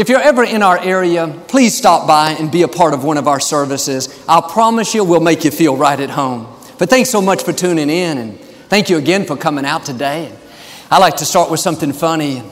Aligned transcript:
if 0.00 0.08
you're 0.08 0.18
ever 0.18 0.42
in 0.42 0.62
our 0.62 0.78
area, 0.78 1.28
please 1.46 1.76
stop 1.76 2.08
by 2.08 2.30
and 2.30 2.50
be 2.50 2.62
a 2.62 2.68
part 2.68 2.94
of 2.94 3.04
one 3.04 3.18
of 3.18 3.28
our 3.28 3.38
services. 3.38 4.08
I'll 4.26 4.40
promise 4.40 4.94
you, 4.94 5.04
we'll 5.04 5.20
make 5.20 5.44
you 5.44 5.50
feel 5.50 5.76
right 5.76 6.00
at 6.00 6.08
home. 6.08 6.46
But 6.78 6.88
thanks 6.88 7.10
so 7.10 7.20
much 7.20 7.42
for 7.44 7.52
tuning 7.52 7.90
in. 7.90 8.16
And 8.16 8.40
thank 8.70 8.88
you 8.88 8.96
again 8.96 9.26
for 9.26 9.36
coming 9.36 9.66
out 9.66 9.84
today. 9.84 10.32
I 10.90 11.00
like 11.00 11.16
to 11.16 11.26
start 11.26 11.50
with 11.50 11.60
something 11.60 11.92
funny. 11.92 12.42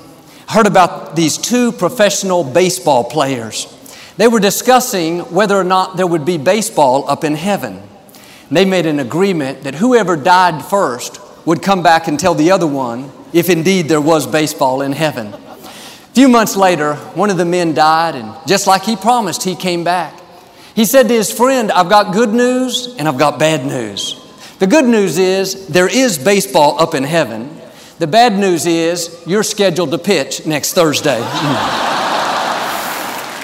I 0.46 0.52
heard 0.52 0.66
about 0.66 1.16
these 1.16 1.38
two 1.38 1.72
professional 1.72 2.44
baseball 2.44 3.04
players. 3.04 3.74
They 4.18 4.28
were 4.28 4.40
discussing 4.40 5.20
whether 5.32 5.56
or 5.56 5.64
not 5.64 5.96
there 5.96 6.06
would 6.06 6.26
be 6.26 6.36
baseball 6.36 7.08
up 7.08 7.24
in 7.24 7.34
heaven. 7.34 7.82
They 8.50 8.66
made 8.66 8.84
an 8.84 9.00
agreement 9.00 9.62
that 9.62 9.74
whoever 9.74 10.16
died 10.16 10.62
first 10.66 11.18
would 11.46 11.62
come 11.62 11.82
back 11.82 12.08
and 12.08 12.20
tell 12.20 12.34
the 12.34 12.50
other 12.50 12.66
one 12.66 13.10
if 13.32 13.48
indeed 13.48 13.88
there 13.88 14.02
was 14.02 14.26
baseball 14.26 14.82
in 14.82 14.92
heaven. 14.92 15.32
Few 16.18 16.26
months 16.28 16.56
later, 16.56 16.96
one 17.14 17.30
of 17.30 17.36
the 17.36 17.44
men 17.44 17.74
died, 17.74 18.16
and 18.16 18.34
just 18.44 18.66
like 18.66 18.82
he 18.82 18.96
promised, 18.96 19.44
he 19.44 19.54
came 19.54 19.84
back. 19.84 20.20
He 20.74 20.84
said 20.84 21.06
to 21.06 21.14
his 21.14 21.30
friend, 21.30 21.70
I've 21.70 21.88
got 21.88 22.12
good 22.12 22.30
news 22.30 22.96
and 22.98 23.06
I've 23.06 23.18
got 23.18 23.38
bad 23.38 23.64
news. 23.64 24.20
The 24.58 24.66
good 24.66 24.84
news 24.84 25.16
is 25.16 25.68
there 25.68 25.86
is 25.86 26.18
baseball 26.18 26.76
up 26.80 26.96
in 26.96 27.04
heaven. 27.04 27.56
The 28.00 28.08
bad 28.08 28.36
news 28.36 28.66
is 28.66 29.22
you're 29.28 29.44
scheduled 29.44 29.92
to 29.92 29.98
pitch 29.98 30.44
next 30.44 30.72
Thursday. 30.72 31.20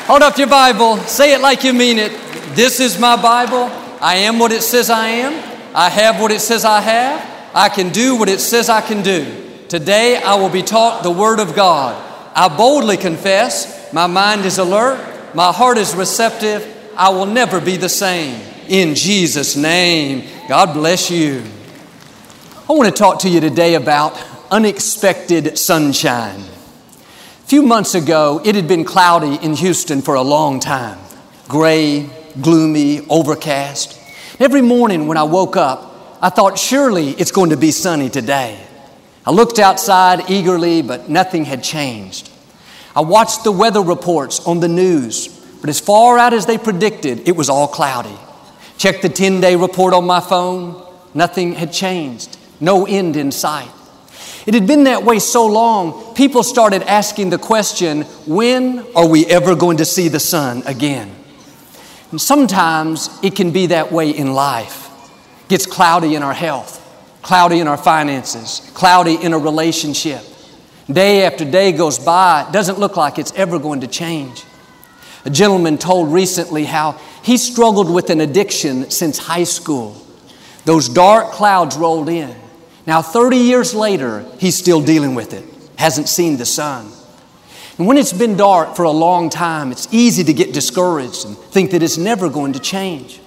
Hold 0.09 0.23
up 0.23 0.37
your 0.37 0.49
Bible, 0.49 0.97
say 0.97 1.33
it 1.33 1.41
like 1.41 1.63
you 1.63 1.75
mean 1.75 2.01
it. 2.01 2.11
This 2.57 2.81
is 2.81 2.99
my 2.99 3.15
Bible. 3.15 3.71
I 4.01 4.17
am 4.17 4.41
what 4.41 4.51
it 4.51 4.63
says 4.63 4.91
I 4.91 5.07
am. 5.07 5.33
I 5.77 5.91
have 5.91 6.21
what 6.21 6.33
it 6.33 6.41
says 6.41 6.65
I 6.65 6.81
have. 6.81 7.55
I 7.55 7.69
can 7.69 7.91
do 7.91 8.17
what 8.17 8.29
it 8.29 8.41
says 8.41 8.69
I 8.69 8.81
can 8.81 9.05
do. 9.05 9.25
Today 9.69 10.17
I 10.17 10.35
will 10.35 10.51
be 10.51 10.63
taught 10.63 11.05
the 11.05 11.13
Word 11.13 11.39
of 11.39 11.55
God. 11.55 12.11
I 12.35 12.49
boldly 12.49 12.97
confess, 12.97 13.93
my 13.93 14.09
mind 14.09 14.45
is 14.45 14.59
alert, 14.59 15.35
my 15.35 15.53
heart 15.53 15.79
is 15.79 15.95
receptive, 15.95 16.69
I 16.97 17.11
will 17.11 17.27
never 17.27 17.61
be 17.61 17.77
the 17.77 17.89
same. 17.89 18.41
In 18.69 18.95
Jesus' 18.95 19.57
name, 19.57 20.29
God 20.49 20.75
bless 20.75 21.11
you. 21.11 21.45
I 22.69 22.73
want 22.73 22.89
to 22.89 22.99
talk 22.99 23.21
to 23.21 23.29
you 23.29 23.41
today 23.41 23.75
about 23.75 24.21
unexpected 24.51 25.59
sunshine. 25.59 26.41
A 26.41 27.47
few 27.47 27.63
months 27.63 27.95
ago, 27.95 28.41
it 28.45 28.55
had 28.55 28.67
been 28.67 28.85
cloudy 28.85 29.37
in 29.45 29.55
Houston 29.55 30.03
for 30.03 30.15
a 30.15 30.23
long 30.23 30.61
time 30.61 30.99
gray, 31.47 32.09
gloomy, 32.41 33.07
overcast. 33.09 34.01
Every 34.41 34.63
morning 34.63 35.07
when 35.07 35.19
I 35.19 35.23
woke 35.25 35.57
up, 35.57 36.19
I 36.21 36.31
thought, 36.31 36.59
surely 36.59 37.11
it's 37.11 37.31
going 37.31 37.51
to 37.51 37.57
be 37.57 37.71
sunny 37.71 38.09
today. 38.09 38.59
I 39.27 39.31
looked 39.31 39.59
outside 39.59 40.29
eagerly, 40.31 40.83
but 40.83 41.09
nothing 41.09 41.47
had 41.47 41.65
changed. 41.65 42.31
I 42.95 43.01
watched 43.01 43.43
the 43.43 43.53
weather 43.53 43.81
reports 43.81 44.47
on 44.47 44.61
the 44.61 44.69
news, 44.69 45.29
but 45.61 45.71
as 45.71 45.81
far 45.81 46.19
out 46.19 46.35
as 46.35 46.45
they 46.45 46.59
predicted, 46.59 47.27
it 47.27 47.35
was 47.35 47.49
all 47.49 47.67
cloudy. 47.67 48.17
Checked 48.77 49.01
the 49.01 49.09
10 49.09 49.41
day 49.41 49.57
report 49.57 49.95
on 49.95 50.05
my 50.05 50.21
phone, 50.21 50.87
nothing 51.15 51.55
had 51.55 51.73
changed, 51.73 52.37
no 52.61 52.85
end 52.85 53.17
in 53.17 53.33
sight. 53.33 53.71
It 54.47 54.53
had 54.53 54.67
been 54.67 54.85
that 54.85 55.05
way 55.05 55.19
so 55.21 55.47
long, 55.47 56.15
people 56.15 56.43
started 56.43 56.83
asking 56.83 57.31
the 57.31 57.39
question 57.39 58.03
when 58.27 58.85
are 58.95 59.09
we 59.09 59.25
ever 59.25 59.57
going 59.57 59.79
to 59.79 59.87
see 59.87 60.09
the 60.09 60.21
sun 60.21 60.63
again? 60.67 61.11
And 62.11 62.21
sometimes 62.21 63.09
it 63.23 63.35
can 63.35 63.53
be 63.53 63.69
that 63.69 63.91
way 63.91 64.11
in 64.11 64.35
life. 64.35 64.91
It 65.45 65.49
gets 65.49 65.65
cloudy 65.65 66.15
in 66.15 66.23
our 66.23 66.35
health 66.35 66.84
cloudy 67.25 67.59
in 67.59 67.67
our 67.67 67.79
finances, 67.79 68.71
cloudy 68.75 69.15
in 69.15 69.33
a 69.33 69.39
relationship. 69.39 70.23
Day 70.93 71.25
after 71.25 71.45
day 71.45 71.73
goes 71.73 71.99
by, 71.99 72.45
it 72.47 72.53
doesn't 72.53 72.79
look 72.79 72.97
like 72.97 73.19
it's 73.19 73.33
ever 73.33 73.59
going 73.59 73.81
to 73.81 73.87
change. 73.87 74.45
A 75.25 75.31
gentleman 75.31 75.79
told 75.79 76.13
recently 76.13 76.65
how 76.65 77.01
he 77.23 77.39
struggled 77.39 77.93
with 77.93 78.11
an 78.11 78.21
addiction 78.21 78.91
since 78.91 79.17
high 79.17 79.45
school. 79.45 79.97
Those 80.67 80.91
dark 80.91 81.33
clouds 81.33 81.77
rolled 81.77 82.11
in. 82.11 82.37
Now, 82.87 83.01
30 83.01 83.39
years 83.39 83.75
later, 83.75 84.27
he's 84.39 84.57
still 84.57 84.83
dealing 84.83 85.15
with 85.15 85.33
it, 85.33 85.45
hasn't 85.79 86.09
seen 86.09 86.37
the 86.37 86.45
sun. 86.45 86.93
And 87.79 87.87
when 87.87 87.97
it's 87.97 88.13
been 88.13 88.37
dark 88.37 88.77
for 88.77 88.83
a 88.83 88.91
long 88.91 89.31
time, 89.31 89.73
it's 89.73 89.89
easy 89.93 90.25
to 90.25 90.35
get 90.35 90.53
discouraged 90.53 91.25
and 91.25 91.37
think 91.37 91.71
that 91.71 91.83
it's 91.83 91.97
never 91.97 92.29
going 92.29 92.53
to 92.53 92.61
change. 92.61 93.21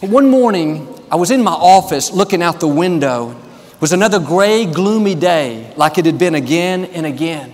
One 0.00 0.30
morning, 0.30 0.88
I 1.10 1.16
was 1.16 1.30
in 1.30 1.44
my 1.44 1.52
office 1.52 2.10
looking 2.10 2.42
out 2.42 2.58
the 2.58 2.66
window. 2.66 3.32
It 3.70 3.80
was 3.82 3.92
another 3.92 4.18
gray, 4.18 4.64
gloomy 4.64 5.14
day, 5.14 5.74
like 5.76 5.98
it 5.98 6.06
had 6.06 6.18
been 6.18 6.34
again 6.34 6.86
and 6.86 7.04
again. 7.04 7.52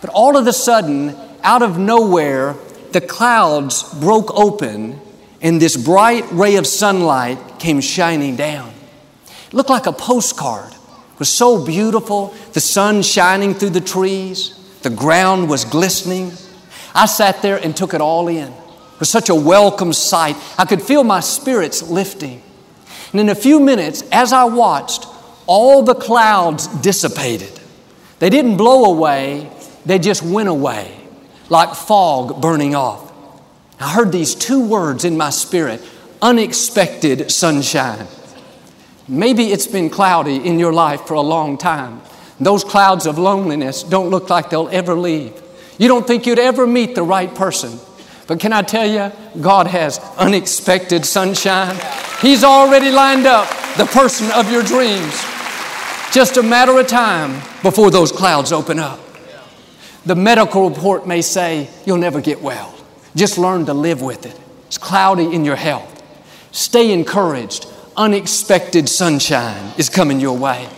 But 0.00 0.10
all 0.10 0.36
of 0.36 0.46
a 0.46 0.52
sudden, 0.52 1.16
out 1.42 1.62
of 1.62 1.76
nowhere, 1.76 2.54
the 2.92 3.00
clouds 3.00 3.92
broke 3.98 4.32
open 4.38 5.00
and 5.42 5.60
this 5.60 5.76
bright 5.76 6.24
ray 6.30 6.54
of 6.54 6.66
sunlight 6.68 7.58
came 7.58 7.80
shining 7.80 8.36
down. 8.36 8.72
It 9.48 9.54
looked 9.54 9.70
like 9.70 9.86
a 9.86 9.92
postcard. 9.92 10.72
It 10.72 11.18
was 11.18 11.28
so 11.28 11.66
beautiful, 11.66 12.32
the 12.52 12.60
sun 12.60 13.02
shining 13.02 13.52
through 13.52 13.70
the 13.70 13.80
trees, 13.80 14.56
the 14.82 14.90
ground 14.90 15.48
was 15.48 15.64
glistening. 15.64 16.30
I 16.94 17.06
sat 17.06 17.42
there 17.42 17.56
and 17.56 17.76
took 17.76 17.94
it 17.94 18.00
all 18.00 18.28
in. 18.28 18.54
Was 18.98 19.10
such 19.10 19.28
a 19.28 19.34
welcome 19.34 19.92
sight. 19.92 20.36
I 20.58 20.64
could 20.64 20.82
feel 20.82 21.04
my 21.04 21.20
spirits 21.20 21.82
lifting. 21.82 22.42
And 23.12 23.20
in 23.20 23.28
a 23.28 23.34
few 23.34 23.60
minutes, 23.60 24.02
as 24.12 24.32
I 24.32 24.44
watched, 24.44 25.06
all 25.46 25.82
the 25.82 25.94
clouds 25.94 26.66
dissipated. 26.66 27.60
They 28.18 28.30
didn't 28.30 28.56
blow 28.56 28.84
away, 28.84 29.50
they 29.84 29.98
just 29.98 30.22
went 30.22 30.48
away 30.48 31.04
like 31.48 31.74
fog 31.74 32.40
burning 32.40 32.74
off. 32.74 33.12
I 33.80 33.92
heard 33.92 34.12
these 34.12 34.34
two 34.34 34.66
words 34.66 35.04
in 35.04 35.16
my 35.16 35.30
spirit 35.30 35.82
unexpected 36.22 37.30
sunshine. 37.30 38.06
Maybe 39.06 39.52
it's 39.52 39.66
been 39.66 39.90
cloudy 39.90 40.36
in 40.36 40.58
your 40.58 40.72
life 40.72 41.02
for 41.02 41.14
a 41.14 41.20
long 41.20 41.58
time. 41.58 42.00
Those 42.40 42.64
clouds 42.64 43.06
of 43.06 43.18
loneliness 43.18 43.82
don't 43.82 44.08
look 44.08 44.30
like 44.30 44.48
they'll 44.48 44.68
ever 44.70 44.94
leave. 44.94 45.40
You 45.76 45.88
don't 45.88 46.06
think 46.06 46.26
you'd 46.26 46.38
ever 46.38 46.66
meet 46.66 46.94
the 46.94 47.02
right 47.02 47.32
person. 47.34 47.78
But 48.26 48.40
can 48.40 48.52
I 48.52 48.62
tell 48.62 48.86
you, 48.86 49.12
God 49.40 49.66
has 49.66 49.98
unexpected 50.16 51.04
sunshine. 51.04 51.76
He's 52.20 52.42
already 52.42 52.90
lined 52.90 53.26
up 53.26 53.48
the 53.76 53.84
person 53.86 54.30
of 54.32 54.50
your 54.50 54.62
dreams. 54.62 55.22
Just 56.12 56.36
a 56.36 56.42
matter 56.42 56.78
of 56.78 56.86
time 56.86 57.40
before 57.62 57.90
those 57.90 58.12
clouds 58.12 58.52
open 58.52 58.78
up. 58.78 59.00
The 60.06 60.14
medical 60.14 60.68
report 60.70 61.06
may 61.06 61.22
say 61.22 61.68
you'll 61.84 61.98
never 61.98 62.20
get 62.20 62.40
well. 62.40 62.74
Just 63.16 63.36
learn 63.38 63.66
to 63.66 63.74
live 63.74 64.00
with 64.00 64.26
it. 64.26 64.38
It's 64.66 64.78
cloudy 64.78 65.34
in 65.34 65.44
your 65.44 65.56
health. 65.56 66.02
Stay 66.52 66.92
encouraged. 66.92 67.66
Unexpected 67.96 68.88
sunshine 68.88 69.72
is 69.78 69.88
coming 69.88 70.20
your 70.20 70.36
way. 70.36 70.68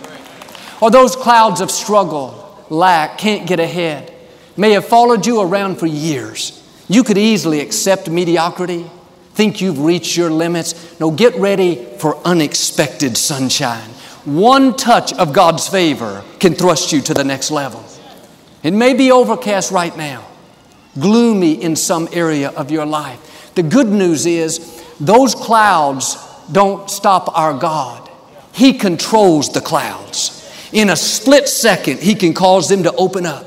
Or 0.81 0.91
those 0.91 1.17
clouds 1.17 1.61
of 1.61 1.71
struggle, 1.71 2.65
lack, 2.69 3.19
can't 3.19 3.47
get 3.47 3.61
ahead, 3.61 4.13
may 4.57 4.73
have 4.73 4.87
followed 4.87 5.27
you 5.27 5.41
around 5.41 5.77
for 5.77 5.87
years. 5.87 6.63
You 6.88 7.03
could 7.03 7.18
easily 7.18 7.60
accept 7.60 8.09
mediocrity, 8.09 8.88
think 9.34 9.60
you've 9.60 9.80
reached 9.80 10.16
your 10.16 10.30
limits. 10.30 10.98
No, 11.00 11.10
get 11.10 11.34
ready 11.36 11.84
for 11.98 12.16
unexpected 12.24 13.16
sunshine. 13.16 13.91
One 14.24 14.77
touch 14.77 15.12
of 15.12 15.33
God's 15.33 15.68
favor 15.68 16.24
can 16.41 16.54
thrust 16.54 16.92
you 16.92 17.00
to 17.03 17.15
the 17.15 17.24
next 17.24 17.50
level. 17.50 17.84
It 18.62 18.72
may 18.72 18.94
be 18.94 19.12
overcast 19.12 19.71
right 19.71 19.97
now, 19.97 20.27
gloomy 20.98 21.62
in 21.62 21.77
some 21.77 22.09
area 22.12 22.50
of 22.50 22.71
your 22.71 22.86
life. 22.86 23.53
The 23.54 23.62
good 23.62 23.88
news 23.88 24.27
is 24.27 24.84
those 24.98 25.34
clouds 25.34 26.16
don't 26.50 26.91
stop 26.91 27.36
our 27.38 27.54
God. 27.54 28.10
He 28.53 28.72
controls 28.72 29.53
the 29.53 29.60
clouds. 29.60 30.33
In 30.72 30.91
a 30.91 30.97
split 30.97 31.48
second, 31.48 32.00
He 32.00 32.15
can 32.15 32.34
cause 32.34 32.68
them 32.68 32.83
to 32.84 32.92
open 32.94 33.27
up. 33.27 33.44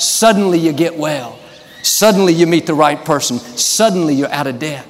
Suddenly, 0.00 0.58
you 0.58 0.72
get 0.72 0.96
well. 0.96 1.38
Suddenly 1.86 2.32
you 2.32 2.48
meet 2.48 2.66
the 2.66 2.74
right 2.74 3.02
person. 3.04 3.38
Suddenly 3.38 4.16
you're 4.16 4.32
out 4.32 4.48
of 4.48 4.58
debt. 4.58 4.84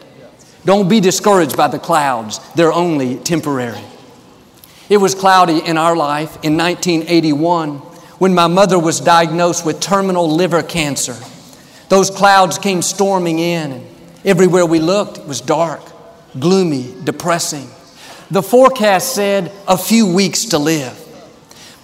Don't 0.64 0.88
be 0.88 0.98
discouraged 0.98 1.54
by 1.54 1.69
the 1.69 1.78
clouds, 1.78 2.40
they're 2.54 2.72
only 2.72 3.16
temporary. 3.16 3.84
It 4.88 4.96
was 4.96 5.14
cloudy 5.14 5.58
in 5.58 5.76
our 5.76 5.94
life 5.94 6.43
in 6.43 6.56
1981 6.56 7.76
when 8.19 8.34
my 8.34 8.46
mother 8.46 8.78
was 8.78 8.98
diagnosed 9.00 9.66
with 9.66 9.78
terminal 9.78 10.28
liver 10.31 10.62
cancer. 10.62 11.16
Those 11.90 12.10
clouds 12.10 12.58
came 12.58 12.81
storming 12.81 13.40
in, 13.40 13.72
and 13.72 13.87
everywhere 14.25 14.64
we 14.64 14.81
looked, 14.81 15.19
it 15.19 15.26
was 15.26 15.43
dark, 15.43 15.82
gloomy, 16.38 16.94
depressing. 17.04 17.69
The 18.31 18.43
forecast 18.43 19.14
said 19.14 19.52
a 19.69 19.76
few 19.76 20.06
weeks 20.06 20.46
to 20.46 20.58
live. 20.58 21.06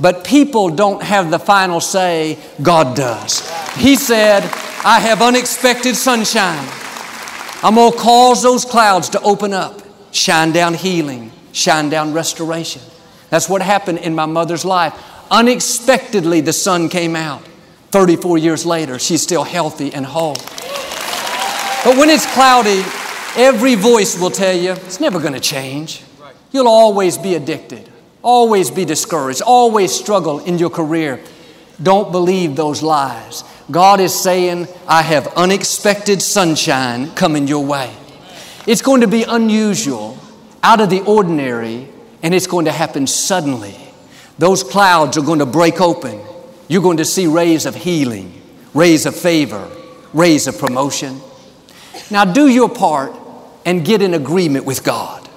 But 0.02 0.24
people 0.24 0.68
don't 0.68 1.00
have 1.00 1.30
the 1.30 1.38
final 1.38 1.80
say, 1.80 2.36
God 2.60 2.96
does. 2.96 3.48
He 3.76 3.94
said, 3.94 4.42
I 4.84 4.98
have 4.98 5.22
unexpected 5.22 5.94
sunshine. 5.94 6.68
I'm 7.62 7.76
going 7.76 7.92
to 7.92 7.98
cause 7.98 8.42
those 8.42 8.64
clouds 8.64 9.10
to 9.10 9.20
open 9.22 9.52
up, 9.52 9.80
shine 10.10 10.50
down 10.50 10.74
healing, 10.74 11.30
shine 11.52 11.88
down 11.88 12.12
restoration. 12.12 12.82
That's 13.30 13.48
what 13.48 13.62
happened 13.62 13.98
in 13.98 14.12
my 14.12 14.26
mother's 14.26 14.64
life. 14.64 14.92
Unexpectedly, 15.30 16.40
the 16.40 16.52
sun 16.52 16.88
came 16.88 17.14
out. 17.14 17.46
34 17.92 18.38
years 18.38 18.66
later, 18.66 18.98
she's 18.98 19.22
still 19.22 19.44
healthy 19.44 19.94
and 19.94 20.04
whole. 20.04 20.34
But 21.84 21.96
when 21.96 22.10
it's 22.10 22.26
cloudy, 22.34 22.82
every 23.36 23.76
voice 23.76 24.18
will 24.18 24.30
tell 24.30 24.56
you 24.56 24.72
it's 24.72 24.98
never 24.98 25.20
going 25.20 25.34
to 25.34 25.40
change. 25.40 26.02
You'll 26.50 26.66
always 26.66 27.16
be 27.18 27.36
addicted, 27.36 27.88
always 28.22 28.70
be 28.70 28.84
discouraged, 28.84 29.42
always 29.42 29.92
struggle 29.92 30.38
in 30.40 30.58
your 30.58 30.70
career. 30.70 31.20
Don't 31.82 32.12
believe 32.12 32.56
those 32.56 32.82
lies. 32.82 33.44
God 33.70 34.00
is 34.00 34.18
saying, 34.18 34.68
I 34.86 35.02
have 35.02 35.26
unexpected 35.28 36.22
sunshine 36.22 37.10
coming 37.14 37.48
your 37.48 37.64
way. 37.64 37.92
It's 38.66 38.82
going 38.82 39.00
to 39.00 39.08
be 39.08 39.24
unusual, 39.24 40.18
out 40.62 40.80
of 40.80 40.90
the 40.90 41.00
ordinary, 41.02 41.88
and 42.22 42.34
it's 42.34 42.46
going 42.46 42.66
to 42.66 42.72
happen 42.72 43.06
suddenly. 43.06 43.76
Those 44.38 44.62
clouds 44.62 45.16
are 45.18 45.22
going 45.22 45.40
to 45.40 45.46
break 45.46 45.80
open 45.80 46.20
you're 46.72 46.80
going 46.80 46.96
to 46.96 47.04
see 47.04 47.26
rays 47.26 47.66
of 47.66 47.74
healing, 47.74 48.40
rays 48.72 49.04
of 49.04 49.14
favor, 49.14 49.70
rays 50.14 50.46
of 50.46 50.58
promotion. 50.58 51.20
Now, 52.10 52.24
do 52.24 52.48
your 52.48 52.70
part 52.70 53.14
and 53.66 53.84
get 53.84 54.00
in 54.00 54.14
agreement 54.14 54.64
with 54.64 54.82
God. 54.82 55.28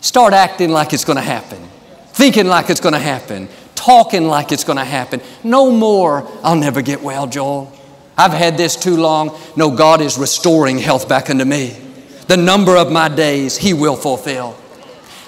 Start 0.00 0.32
acting 0.32 0.70
like 0.70 0.92
it's 0.92 1.04
going 1.04 1.18
to 1.18 1.22
happen, 1.22 1.62
thinking 2.12 2.46
like 2.46 2.70
it's 2.70 2.80
going 2.80 2.94
to 2.94 3.00
happen, 3.00 3.48
talking 3.74 4.26
like 4.26 4.52
it's 4.52 4.64
going 4.64 4.78
to 4.78 4.84
happen. 4.84 5.20
No 5.42 5.70
more, 5.70 6.28
I'll 6.42 6.56
never 6.56 6.82
get 6.82 7.02
well, 7.02 7.26
Joel. 7.26 7.72
I've 8.16 8.32
had 8.32 8.56
this 8.56 8.76
too 8.76 8.96
long. 8.96 9.38
No, 9.56 9.70
God 9.70 10.00
is 10.00 10.18
restoring 10.18 10.78
health 10.78 11.08
back 11.08 11.30
into 11.30 11.44
me. 11.44 11.76
The 12.28 12.36
number 12.36 12.76
of 12.76 12.92
my 12.92 13.08
days 13.08 13.56
He 13.56 13.74
will 13.74 13.96
fulfill. 13.96 14.56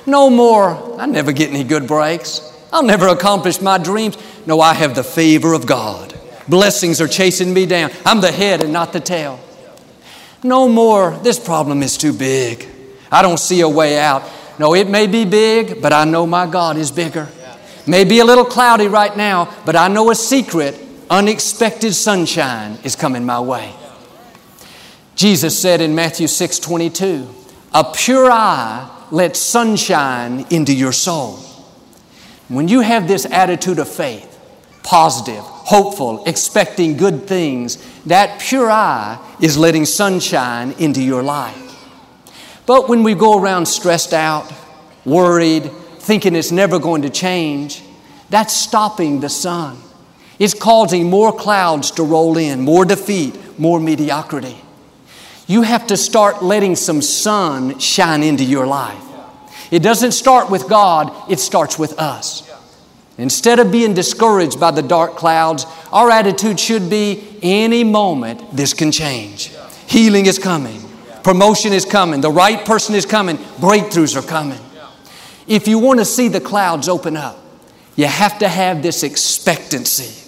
No 0.06 0.28
more, 0.28 1.00
I 1.00 1.06
never 1.06 1.32
get 1.32 1.50
any 1.50 1.64
good 1.64 1.86
breaks. 1.86 2.52
I'll 2.72 2.82
never 2.82 3.08
accomplish 3.08 3.60
my 3.60 3.78
dreams. 3.78 4.18
No, 4.46 4.60
I 4.60 4.74
have 4.74 4.94
the 4.94 5.04
favor 5.04 5.54
of 5.54 5.66
God. 5.66 6.18
Blessings 6.48 7.00
are 7.00 7.08
chasing 7.08 7.54
me 7.54 7.66
down. 7.66 7.90
I'm 8.04 8.20
the 8.20 8.32
head 8.32 8.62
and 8.62 8.72
not 8.72 8.92
the 8.92 9.00
tail. 9.00 9.40
No 10.42 10.68
more, 10.68 11.18
this 11.22 11.38
problem 11.38 11.82
is 11.82 11.96
too 11.96 12.12
big. 12.12 12.68
I 13.10 13.22
don't 13.22 13.38
see 13.38 13.62
a 13.62 13.68
way 13.68 13.98
out. 13.98 14.22
No, 14.58 14.74
it 14.74 14.88
may 14.88 15.06
be 15.06 15.24
big, 15.24 15.82
but 15.82 15.92
I 15.92 16.04
know 16.04 16.26
my 16.26 16.46
God 16.46 16.76
is 16.76 16.90
bigger. 16.90 17.28
May 17.86 18.04
be 18.04 18.20
a 18.20 18.24
little 18.24 18.44
cloudy 18.44 18.86
right 18.86 19.14
now, 19.16 19.54
but 19.66 19.76
I 19.76 19.88
know 19.88 20.10
a 20.10 20.14
secret 20.14 20.80
unexpected 21.10 21.92
sunshine 21.94 22.78
is 22.82 22.96
coming 22.96 23.24
my 23.24 23.40
way. 23.40 23.72
Jesus 25.16 25.58
said 25.58 25.80
in 25.80 25.94
Matthew 25.94 26.26
6 26.26 26.58
22, 26.58 27.28
A 27.72 27.84
pure 27.84 28.30
eye 28.30 28.90
lets 29.10 29.38
sunshine 29.40 30.46
into 30.50 30.74
your 30.74 30.92
soul. 30.92 31.36
When 32.48 32.68
you 32.68 32.80
have 32.80 33.06
this 33.06 33.26
attitude 33.26 33.78
of 33.78 33.88
faith, 33.88 34.30
positive, 34.82 35.42
hopeful, 35.42 36.24
expecting 36.26 36.96
good 36.96 37.26
things, 37.26 37.78
that 38.04 38.40
pure 38.40 38.70
eye 38.70 39.18
is 39.40 39.56
letting 39.56 39.84
sunshine 39.84 40.72
into 40.78 41.02
your 41.02 41.22
life. 41.22 41.63
But 42.66 42.88
when 42.88 43.02
we 43.02 43.14
go 43.14 43.38
around 43.38 43.66
stressed 43.66 44.14
out, 44.14 44.52
worried, 45.04 45.70
thinking 45.98 46.34
it's 46.34 46.52
never 46.52 46.78
going 46.78 47.02
to 47.02 47.10
change, 47.10 47.82
that's 48.30 48.54
stopping 48.54 49.20
the 49.20 49.28
sun. 49.28 49.78
It's 50.38 50.54
causing 50.54 51.08
more 51.08 51.32
clouds 51.32 51.92
to 51.92 52.02
roll 52.02 52.36
in, 52.36 52.62
more 52.62 52.84
defeat, 52.84 53.58
more 53.58 53.78
mediocrity. 53.78 54.60
You 55.46 55.62
have 55.62 55.86
to 55.88 55.96
start 55.96 56.42
letting 56.42 56.74
some 56.74 57.02
sun 57.02 57.78
shine 57.78 58.22
into 58.22 58.44
your 58.44 58.66
life. 58.66 59.02
It 59.70 59.82
doesn't 59.82 60.12
start 60.12 60.50
with 60.50 60.68
God, 60.68 61.12
it 61.30 61.38
starts 61.38 61.78
with 61.78 61.98
us. 61.98 62.50
Instead 63.18 63.60
of 63.60 63.70
being 63.70 63.94
discouraged 63.94 64.58
by 64.58 64.70
the 64.70 64.82
dark 64.82 65.16
clouds, 65.16 65.66
our 65.92 66.10
attitude 66.10 66.58
should 66.58 66.90
be 66.90 67.38
any 67.42 67.84
moment 67.84 68.56
this 68.56 68.74
can 68.74 68.90
change. 68.90 69.52
Healing 69.86 70.26
is 70.26 70.38
coming, 70.38 70.83
promotion 71.24 71.72
is 71.72 71.84
coming, 71.84 72.20
the 72.20 72.30
right 72.30 72.64
person 72.64 72.94
is 72.94 73.06
coming, 73.06 73.38
breakthroughs 73.58 74.14
are 74.16 74.26
coming. 74.26 74.60
If 75.48 75.66
you 75.66 75.78
want 75.78 75.98
to 75.98 76.04
see 76.04 76.28
the 76.28 76.40
clouds 76.40 76.88
open 76.88 77.16
up, 77.16 77.38
you 77.96 78.06
have 78.06 78.38
to 78.38 78.48
have 78.48 78.82
this 78.82 79.02
expectancy. 79.02 80.20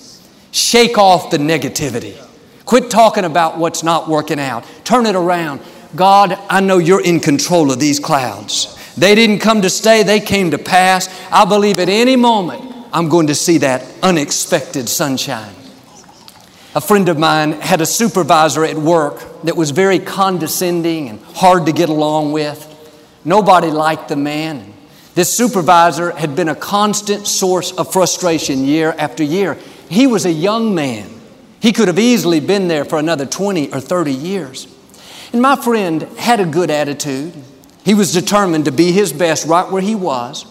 Shake 0.51 0.99
off 0.99 1.31
the 1.31 1.39
negativity. 1.39 2.17
Quit 2.65 2.91
talking 2.91 3.25
about 3.25 3.59
what's 3.59 3.83
not 3.83 4.09
working 4.09 4.41
out. 4.41 4.65
Turn 4.85 5.07
it 5.07 5.15
around. 5.15 5.61
God, 5.95 6.39
I 6.51 6.61
know 6.61 6.79
you're 6.79 7.05
in 7.05 7.21
control 7.21 7.71
of 7.71 7.79
these 7.79 8.01
clouds. 8.01 8.73
They 8.97 9.15
didn't 9.15 9.41
come 9.41 9.63
to 9.63 9.71
stay, 9.71 10.03
they 10.03 10.21
came 10.21 10.51
to 10.51 10.59
pass. 10.59 11.09
I 11.31 11.45
believe 11.45 11.79
at 11.79 11.89
any 11.89 12.17
moment 12.17 12.75
I'm 12.93 13.09
going 13.09 13.27
to 13.27 13.35
see 13.35 13.59
that 13.59 13.85
unexpected 14.03 14.89
sunshine. 14.89 15.55
A 16.75 16.81
friend 16.81 17.09
of 17.09 17.19
mine 17.19 17.53
had 17.53 17.81
a 17.81 17.87
supervisor 17.87 18.65
at 18.65 18.77
work 18.77 19.26
that 19.45 19.57
was 19.57 19.71
very 19.71 19.99
condescending 19.99 21.09
and 21.09 21.21
hard 21.21 21.67
to 21.67 21.73
get 21.73 21.89
along 21.89 22.33
with. 22.33 22.73
Nobody 23.25 23.69
liked 23.69 24.09
the 24.09 24.17
man. 24.17 24.73
This 25.15 25.35
supervisor 25.35 26.11
had 26.11 26.37
been 26.37 26.49
a 26.49 26.55
constant 26.55 27.27
source 27.27 27.73
of 27.73 27.93
frustration 27.93 28.65
year 28.65 28.95
after 28.99 29.25
year. 29.25 29.57
He 29.89 30.07
was 30.07 30.27
a 30.27 30.33
young 30.33 30.75
man. 30.75 31.11
He 31.61 31.73
could 31.73 31.89
have 31.89 31.99
easily 31.99 32.41
been 32.41 32.69
there 32.69 32.85
for 32.85 32.99
another 32.99 33.25
20 33.25 33.73
or 33.73 33.81
30 33.81 34.13
years. 34.13 34.69
And 35.33 35.41
my 35.41 35.57
friend 35.57 36.03
had 36.19 36.41
a 36.41 36.45
good 36.45 36.71
attitude. 36.71 37.33
He 37.85 37.95
was 37.95 38.13
determined 38.13 38.67
to 38.67 38.73
be 38.73 38.93
his 38.93 39.13
best 39.13 39.47
right 39.47 39.71
where 39.71 39.83
he 39.83 39.95
was. 39.95 40.45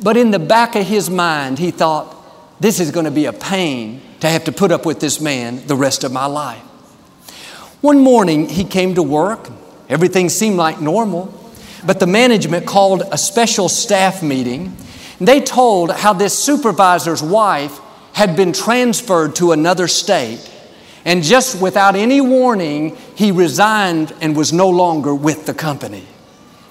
But 0.00 0.16
in 0.16 0.30
the 0.30 0.38
back 0.38 0.74
of 0.76 0.86
his 0.86 1.08
mind, 1.08 1.58
he 1.58 1.70
thought, 1.70 2.14
this 2.60 2.80
is 2.80 2.90
going 2.90 3.04
to 3.04 3.10
be 3.10 3.26
a 3.26 3.32
pain 3.32 4.00
to 4.20 4.28
have 4.28 4.44
to 4.44 4.52
put 4.52 4.72
up 4.72 4.84
with 4.84 5.00
this 5.00 5.20
man 5.20 5.66
the 5.66 5.76
rest 5.76 6.04
of 6.04 6.12
my 6.12 6.26
life. 6.26 6.62
One 7.84 8.00
morning, 8.00 8.48
he 8.48 8.64
came 8.64 8.94
to 8.94 9.02
work. 9.02 9.50
Everything 9.90 10.30
seemed 10.30 10.56
like 10.56 10.80
normal, 10.80 11.38
but 11.84 12.00
the 12.00 12.06
management 12.06 12.66
called 12.66 13.02
a 13.12 13.18
special 13.18 13.68
staff 13.68 14.22
meeting. 14.22 14.74
They 15.20 15.42
told 15.42 15.90
how 15.90 16.14
this 16.14 16.32
supervisor's 16.32 17.22
wife 17.22 17.78
had 18.14 18.36
been 18.36 18.54
transferred 18.54 19.36
to 19.36 19.52
another 19.52 19.86
state, 19.86 20.50
and 21.04 21.22
just 21.22 21.60
without 21.60 21.94
any 21.94 22.22
warning, 22.22 22.96
he 23.16 23.30
resigned 23.30 24.14
and 24.22 24.34
was 24.34 24.50
no 24.50 24.70
longer 24.70 25.14
with 25.14 25.44
the 25.44 25.52
company. 25.52 26.06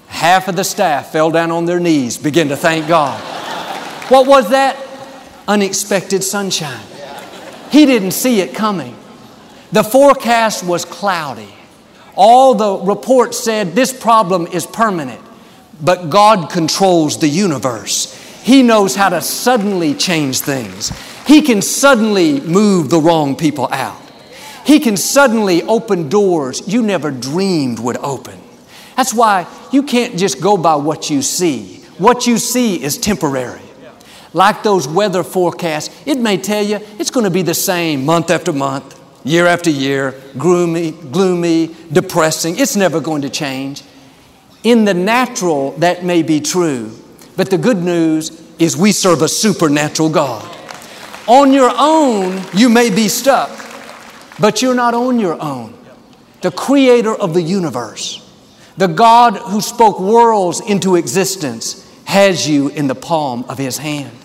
Half 0.08 0.48
of 0.48 0.56
the 0.56 0.64
staff 0.64 1.12
fell 1.12 1.30
down 1.30 1.52
on 1.52 1.64
their 1.64 1.78
knees, 1.78 2.18
began 2.18 2.48
to 2.48 2.56
thank 2.56 2.88
God. 2.88 3.20
What 4.10 4.26
was 4.26 4.50
that? 4.50 4.76
Unexpected 5.46 6.24
sunshine. 6.24 6.84
He 7.70 7.86
didn't 7.86 8.14
see 8.14 8.40
it 8.40 8.52
coming. 8.52 8.96
The 9.74 9.82
forecast 9.82 10.64
was 10.64 10.84
cloudy. 10.84 11.52
All 12.14 12.54
the 12.54 12.86
reports 12.86 13.40
said 13.40 13.74
this 13.74 13.92
problem 13.92 14.46
is 14.46 14.66
permanent, 14.66 15.20
but 15.82 16.10
God 16.10 16.48
controls 16.48 17.18
the 17.18 17.26
universe. 17.26 18.14
He 18.44 18.62
knows 18.62 18.94
how 18.94 19.08
to 19.08 19.20
suddenly 19.20 19.92
change 19.92 20.38
things. 20.38 20.92
He 21.26 21.42
can 21.42 21.60
suddenly 21.60 22.40
move 22.40 22.88
the 22.88 23.00
wrong 23.00 23.34
people 23.34 23.66
out. 23.72 24.00
He 24.64 24.78
can 24.78 24.96
suddenly 24.96 25.64
open 25.64 26.08
doors 26.08 26.62
you 26.68 26.80
never 26.80 27.10
dreamed 27.10 27.80
would 27.80 27.96
open. 27.96 28.38
That's 28.94 29.12
why 29.12 29.48
you 29.72 29.82
can't 29.82 30.16
just 30.16 30.40
go 30.40 30.56
by 30.56 30.76
what 30.76 31.10
you 31.10 31.20
see. 31.20 31.78
What 31.98 32.28
you 32.28 32.38
see 32.38 32.80
is 32.80 32.96
temporary. 32.96 33.60
Like 34.32 34.62
those 34.62 34.86
weather 34.86 35.24
forecasts, 35.24 35.92
it 36.06 36.18
may 36.18 36.36
tell 36.36 36.62
you 36.62 36.78
it's 37.00 37.10
going 37.10 37.24
to 37.24 37.30
be 37.30 37.42
the 37.42 37.54
same 37.54 38.04
month 38.04 38.30
after 38.30 38.52
month, 38.52 39.00
year 39.24 39.46
after 39.46 39.70
year, 39.70 40.14
gloomy, 40.38 40.92
gloomy, 40.92 41.74
depressing. 41.92 42.58
It's 42.58 42.76
never 42.76 43.00
going 43.00 43.22
to 43.22 43.30
change. 43.30 43.82
In 44.62 44.84
the 44.84 44.94
natural, 44.94 45.72
that 45.72 46.04
may 46.04 46.22
be 46.22 46.40
true, 46.40 46.92
but 47.36 47.50
the 47.50 47.58
good 47.58 47.78
news 47.78 48.40
is 48.58 48.76
we 48.76 48.92
serve 48.92 49.22
a 49.22 49.28
supernatural 49.28 50.10
God. 50.10 50.50
On 51.26 51.52
your 51.52 51.72
own, 51.76 52.42
you 52.54 52.68
may 52.68 52.90
be 52.90 53.08
stuck, 53.08 53.50
but 54.38 54.62
you're 54.62 54.74
not 54.74 54.94
on 54.94 55.18
your 55.18 55.40
own. 55.42 55.74
The 56.42 56.50
creator 56.50 57.14
of 57.14 57.34
the 57.34 57.42
universe 57.42 58.20
the 58.76 58.88
God 58.88 59.36
who 59.36 59.60
spoke 59.60 60.00
worlds 60.00 60.60
into 60.60 60.96
existence 60.96 61.88
has 62.06 62.48
you 62.48 62.68
in 62.68 62.88
the 62.88 62.94
palm 62.94 63.44
of 63.48 63.58
His 63.58 63.78
hand. 63.78 64.16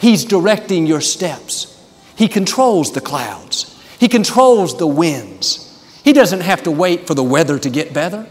He's 0.00 0.24
directing 0.24 0.86
your 0.86 1.00
steps. 1.00 1.76
He 2.14 2.28
controls 2.28 2.92
the 2.92 3.00
clouds, 3.00 3.69
He 4.00 4.08
controls 4.08 4.78
the 4.78 4.86
winds. 4.86 5.66
He 6.02 6.14
doesn't 6.14 6.40
have 6.40 6.62
to 6.62 6.70
wait 6.70 7.06
for 7.06 7.14
the 7.14 7.22
weather 7.22 7.58
to 7.58 7.68
get 7.68 7.92
better, 7.92 8.26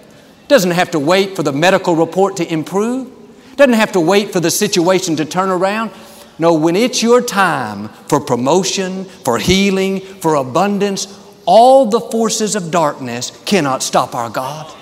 doesn't 0.47 0.71
have 0.71 0.89
to 0.91 0.99
wait 0.99 1.35
for 1.35 1.43
the 1.43 1.51
medical 1.53 1.95
report 1.95 2.37
to 2.37 2.51
improve, 2.51 3.07
doesn't 3.55 3.75
have 3.75 3.91
to 3.91 3.99
wait 3.99 4.33
for 4.33 4.39
the 4.39 4.49
situation 4.49 5.15
to 5.17 5.25
turn 5.25 5.49
around. 5.49 5.91
No, 6.39 6.55
when 6.55 6.75
it's 6.75 7.03
your 7.03 7.21
time 7.21 7.89
for 8.07 8.19
promotion, 8.19 9.05
for 9.05 9.37
healing, 9.37 9.99
for 9.99 10.35
abundance, 10.35 11.05
all 11.45 11.85
the 11.85 11.99
forces 11.99 12.55
of 12.55 12.71
darkness 12.71 13.31
cannot 13.45 13.83
stop 13.83 14.15
our 14.15 14.31
God. 14.31 14.75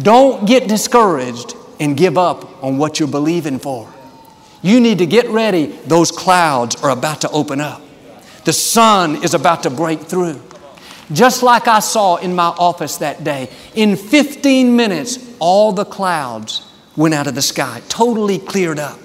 Don't 0.00 0.46
get 0.46 0.68
discouraged 0.68 1.56
and 1.80 1.96
give 1.96 2.16
up 2.16 2.62
on 2.62 2.78
what 2.78 3.00
you're 3.00 3.08
believing 3.08 3.58
for. 3.58 3.92
You 4.62 4.78
need 4.78 4.98
to 4.98 5.06
get 5.06 5.26
ready. 5.30 5.66
Those 5.66 6.12
clouds 6.12 6.76
are 6.76 6.90
about 6.90 7.22
to 7.22 7.30
open 7.30 7.60
up. 7.60 7.81
The 8.44 8.52
sun 8.52 9.22
is 9.22 9.34
about 9.34 9.62
to 9.64 9.70
break 9.70 10.00
through. 10.00 10.40
Just 11.12 11.42
like 11.42 11.68
I 11.68 11.80
saw 11.80 12.16
in 12.16 12.34
my 12.34 12.46
office 12.46 12.96
that 12.98 13.22
day, 13.22 13.50
in 13.74 13.96
15 13.96 14.74
minutes, 14.74 15.18
all 15.38 15.72
the 15.72 15.84
clouds 15.84 16.66
went 16.96 17.14
out 17.14 17.26
of 17.26 17.34
the 17.34 17.42
sky, 17.42 17.82
totally 17.88 18.38
cleared 18.38 18.78
up. 18.78 18.98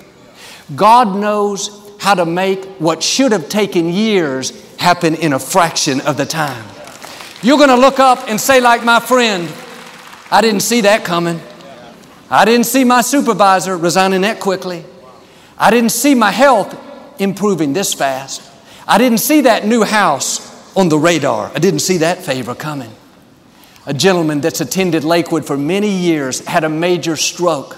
God 0.76 1.16
knows 1.16 1.84
how 2.00 2.14
to 2.16 2.26
make 2.26 2.64
what 2.80 3.02
should 3.02 3.32
have 3.32 3.50
taken 3.50 3.90
years 3.90 4.52
happen 4.78 5.16
in 5.16 5.34
a 5.34 5.40
fraction 5.40 6.02
of 6.02 6.18
the 6.18 6.26
time. 6.26 6.66
You're 7.42 7.58
going 7.58 7.70
to 7.70 7.76
look 7.76 8.00
up 8.00 8.30
and 8.30 8.40
say, 8.40 8.60
like 8.60 8.84
my 8.84 9.00
friend, 9.00 9.52
I 10.32 10.42
didn't 10.42 10.62
see 10.62 10.82
that 10.82 11.06
coming. 11.06 11.40
I 12.30 12.46
didn't 12.46 12.66
see 12.66 12.84
my 12.84 13.02
supervisor 13.02 13.78
resigning 13.78 14.22
that 14.22 14.40
quickly. 14.40 14.84
I 15.58 15.72
didn't 15.72 15.92
see 15.92 16.14
my 16.14 16.32
health 16.32 16.78
improving 17.20 17.74
this 17.74 17.94
fast. 17.94 18.42
I 18.88 18.98
didn't 18.98 19.18
see 19.18 19.42
that 19.42 19.66
new 19.66 19.84
house 19.84 20.76
on 20.76 20.88
the 20.88 20.98
radar. 20.98 21.52
I 21.54 21.60
didn't 21.60 21.80
see 21.80 21.98
that 21.98 22.24
favor 22.24 22.56
coming. 22.56 22.92
A 23.86 23.94
gentleman 23.94 24.42
that's 24.42 24.62
attended 24.62 25.04
Lakewood 25.04 25.46
for 25.46 25.58
many 25.58 25.90
years 25.90 26.46
had 26.46 26.64
a 26.64 26.70
major 26.70 27.16
stroke. 27.18 27.78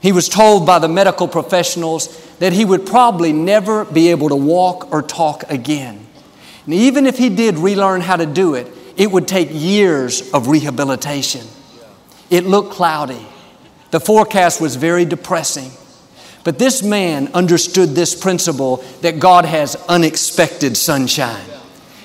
He 0.00 0.12
was 0.12 0.28
told 0.28 0.66
by 0.66 0.78
the 0.78 0.88
medical 0.88 1.26
professionals 1.26 2.20
that 2.38 2.52
he 2.52 2.64
would 2.64 2.86
probably 2.86 3.32
never 3.32 3.84
be 3.84 4.10
able 4.10 4.28
to 4.28 4.36
walk 4.36 4.92
or 4.92 5.02
talk 5.02 5.44
again. 5.50 6.06
And 6.66 6.74
even 6.74 7.06
if 7.06 7.18
he 7.18 7.30
did 7.30 7.58
relearn 7.58 8.00
how 8.00 8.16
to 8.16 8.26
do 8.26 8.54
it, 8.54 8.68
it 8.96 9.10
would 9.10 9.26
take 9.26 9.48
years 9.50 10.32
of 10.32 10.48
rehabilitation. 10.48 11.46
It 12.30 12.44
looked 12.44 12.72
cloudy. 12.72 13.26
The 13.90 14.00
forecast 14.00 14.60
was 14.60 14.76
very 14.76 15.04
depressing. 15.04 15.70
But 16.44 16.58
this 16.58 16.82
man 16.82 17.28
understood 17.32 17.90
this 17.90 18.14
principle 18.14 18.84
that 19.00 19.18
God 19.18 19.46
has 19.46 19.76
unexpected 19.88 20.76
sunshine. 20.76 21.44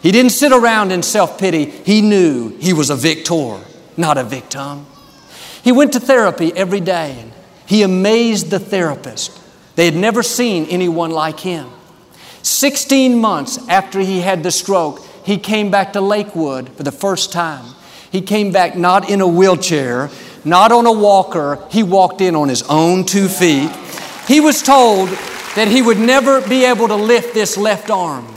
He 0.01 0.13
didn't 0.13 0.31
sit 0.31 0.53
around 0.53 0.91
in 0.91 1.03
self 1.03 1.37
pity. 1.37 1.65
He 1.65 2.01
knew 2.01 2.57
he 2.57 2.71
was 2.73 2.89
a 2.89 2.95
victor, 2.95 3.59
not 3.97 4.17
a 4.17 4.23
victim. 4.23 4.85
He 5.61 5.73
went 5.73 5.93
to 5.93 5.99
therapy 5.99 6.53
every 6.55 6.79
day 6.79 7.17
and 7.19 7.33
he 7.65 7.83
amazed 7.83 8.49
the 8.49 8.59
therapist. 8.59 9.37
They 9.75 9.85
had 9.85 9.95
never 9.95 10.23
seen 10.23 10.65
anyone 10.65 11.11
like 11.11 11.41
him. 11.41 11.69
16 12.41 13.19
months 13.19 13.59
after 13.67 13.99
he 13.99 14.21
had 14.21 14.43
the 14.43 14.51
stroke, 14.51 15.05
he 15.25 15.37
came 15.37 15.69
back 15.69 15.93
to 15.93 16.01
Lakewood 16.01 16.69
for 16.69 16.83
the 16.83 16.91
first 16.91 17.31
time. 17.31 17.75
He 18.11 18.21
came 18.21 18.51
back 18.51 18.75
not 18.75 19.09
in 19.09 19.21
a 19.21 19.27
wheelchair, 19.27 20.09
not 20.43 20.71
on 20.71 20.85
a 20.85 20.91
walker. 20.91 21.63
He 21.69 21.83
walked 21.83 22.21
in 22.21 22.35
on 22.35 22.49
his 22.49 22.63
own 22.63 23.05
two 23.05 23.27
feet. 23.27 23.69
He 24.29 24.39
was 24.39 24.61
told 24.61 25.09
that 25.55 25.67
he 25.69 25.81
would 25.81 25.97
never 25.97 26.39
be 26.47 26.63
able 26.63 26.87
to 26.87 26.95
lift 26.95 27.33
this 27.33 27.57
left 27.57 27.89
arm. 27.89 28.27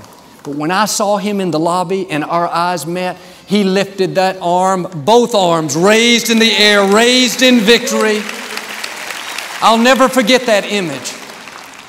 But 0.42 0.54
when 0.54 0.70
I 0.70 0.86
saw 0.86 1.18
him 1.18 1.38
in 1.38 1.50
the 1.50 1.60
lobby 1.60 2.10
and 2.10 2.24
our 2.24 2.48
eyes 2.48 2.86
met, 2.86 3.18
he 3.46 3.62
lifted 3.62 4.14
that 4.14 4.38
arm, 4.40 4.88
both 5.04 5.34
arms 5.34 5.76
raised 5.76 6.30
in 6.30 6.38
the 6.38 6.50
air, 6.50 6.90
raised 6.90 7.42
in 7.42 7.60
victory. 7.60 8.22
I'll 9.60 9.76
never 9.76 10.08
forget 10.08 10.46
that 10.46 10.64
image. 10.64 11.12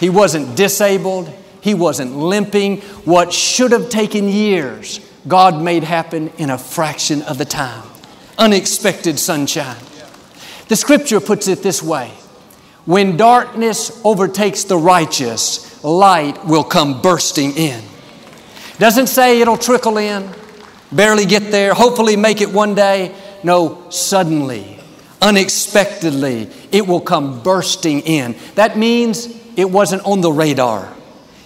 He 0.01 0.09
wasn't 0.09 0.57
disabled, 0.57 1.33
he 1.61 1.73
wasn't 1.73 2.17
limping. 2.17 2.81
What 3.05 3.31
should 3.31 3.71
have 3.71 3.89
taken 3.89 4.27
years, 4.27 4.99
God 5.29 5.63
made 5.63 5.85
happen 5.85 6.27
in 6.37 6.49
a 6.49 6.57
fraction 6.57 7.21
of 7.21 7.37
the 7.37 7.45
time. 7.45 7.87
Unexpected 8.37 9.17
sunshine. 9.17 9.81
The 10.67 10.75
scripture 10.75 11.21
puts 11.21 11.47
it 11.47 11.63
this 11.63 11.81
way 11.81 12.11
When 12.85 13.15
darkness 13.15 14.01
overtakes 14.03 14.65
the 14.65 14.77
righteous, 14.77 15.83
light 15.83 16.45
will 16.45 16.65
come 16.65 17.01
bursting 17.01 17.53
in. 17.55 17.81
Doesn't 18.77 19.07
say 19.07 19.39
it'll 19.39 19.57
trickle 19.57 19.97
in, 19.97 20.29
barely 20.91 21.25
get 21.25 21.51
there, 21.51 21.73
hopefully 21.73 22.17
make 22.17 22.41
it 22.41 22.51
one 22.51 22.75
day. 22.75 23.15
No, 23.43 23.89
suddenly, 23.89 24.79
unexpectedly, 25.21 26.49
it 26.71 26.85
will 26.85 26.99
come 27.01 27.41
bursting 27.41 28.01
in. 28.01 28.35
That 28.55 28.77
means 28.77 29.27
it 29.55 29.69
wasn't 29.69 30.03
on 30.05 30.21
the 30.21 30.31
radar. 30.31 30.93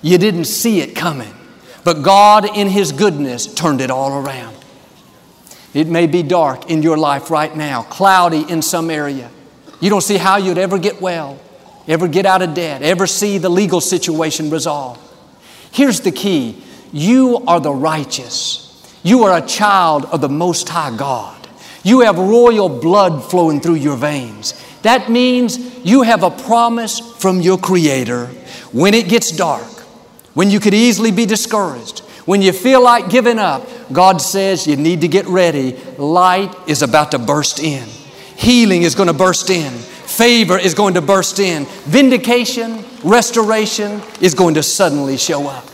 You 0.02 0.18
didn't 0.18 0.46
see 0.46 0.82
it 0.82 0.96
coming. 0.96 1.34
But 1.84 2.02
God, 2.02 2.58
in 2.58 2.68
His 2.68 2.92
goodness, 2.92 3.46
turned 3.46 3.82
it 3.82 3.92
all 3.92 4.12
around. 4.26 4.58
It 5.74 5.88
may 5.88 6.08
be 6.08 6.24
dark 6.24 6.70
in 6.70 6.82
your 6.82 6.98
life 6.98 7.30
right 7.30 7.56
now, 7.56 7.84
cloudy 7.84 8.42
in 8.50 8.62
some 8.62 8.90
area. 8.90 9.30
You 9.80 9.90
don't 9.90 10.02
see 10.02 10.18
how 10.18 10.38
you'd 10.38 10.58
ever 10.58 10.78
get 10.78 11.02
well, 11.02 11.40
ever 11.88 12.08
get 12.08 12.26
out 12.26 12.42
of 12.42 12.54
debt, 12.54 12.82
ever 12.82 13.08
see 13.08 13.38
the 13.38 13.50
legal 13.50 13.82
situation 13.82 14.50
resolved. 14.50 15.02
Here's 15.72 16.02
the 16.02 16.12
key 16.12 16.64
you 16.92 17.44
are 17.48 17.60
the 17.60 17.72
righteous. 17.72 18.64
You 19.04 19.24
are 19.24 19.38
a 19.38 19.46
child 19.46 20.06
of 20.06 20.22
the 20.22 20.30
Most 20.30 20.68
High 20.70 20.96
God. 20.96 21.48
You 21.84 22.02
have 22.02 22.18
royal 22.18 22.68
blood 22.68 23.24
flowing 23.24 23.62
through 23.62 23.76
your 23.76 23.96
veins. 23.96 24.54
That 24.82 25.10
means 25.10 25.58
you 25.86 26.02
have 26.02 26.24
a 26.24 26.32
promise 26.32 27.00
from 27.00 27.42
your 27.42 27.58
Creator 27.58 28.26
when 28.72 28.94
it 28.94 29.08
gets 29.08 29.32
dark, 29.32 29.68
when 30.34 30.50
you 30.50 30.60
could 30.60 30.74
easily 30.74 31.12
be 31.12 31.26
discouraged, 31.26 32.00
when 32.26 32.42
you 32.42 32.52
feel 32.52 32.84
like 32.84 33.10
giving 33.10 33.40
up. 33.40 33.68
God 33.92 34.22
says 34.22 34.68
you 34.68 34.76
need 34.76 35.02
to 35.02 35.08
get 35.08 35.26
ready. 35.28 35.78
Light 35.98 36.54
is 36.68 36.82
about 36.82 37.12
to 37.12 37.20
burst 37.20 37.60
in, 37.60 37.88
healing 38.38 38.84
is 38.84 38.96
going 38.96 39.08
to 39.08 39.14
burst 39.14 39.50
in, 39.50 39.74
favor 39.74 40.58
is 40.58 40.74
going 40.74 40.94
to 40.94 41.02
burst 41.02 41.40
in, 41.40 41.66
vindication, 41.86 42.86
restoration 43.04 44.02
is 44.22 44.36
going 44.36 44.54
to 44.54 44.64
suddenly 44.64 45.18
show 45.18 45.48
up. 45.48 45.66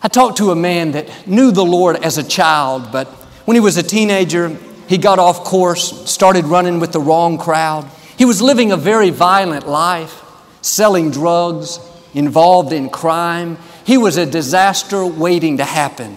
I 0.00 0.08
talked 0.08 0.38
to 0.38 0.50
a 0.50 0.56
man 0.56 0.92
that 0.92 1.26
knew 1.26 1.50
the 1.50 1.64
Lord 1.64 1.96
as 1.96 2.16
a 2.16 2.22
child, 2.22 2.92
but 2.92 3.08
when 3.44 3.56
he 3.56 3.60
was 3.60 3.76
a 3.76 3.82
teenager, 3.82 4.56
he 4.86 4.98
got 4.98 5.18
off 5.18 5.44
course, 5.44 6.08
started 6.10 6.44
running 6.44 6.78
with 6.78 6.92
the 6.92 7.00
wrong 7.00 7.38
crowd. 7.38 7.90
He 8.16 8.24
was 8.24 8.40
living 8.40 8.70
a 8.70 8.76
very 8.76 9.10
violent 9.10 9.66
life, 9.66 10.22
selling 10.62 11.10
drugs, 11.10 11.80
involved 12.14 12.72
in 12.72 12.88
crime. 12.88 13.58
He 13.84 13.98
was 13.98 14.16
a 14.16 14.26
disaster 14.26 15.04
waiting 15.04 15.56
to 15.56 15.64
happen. 15.64 16.16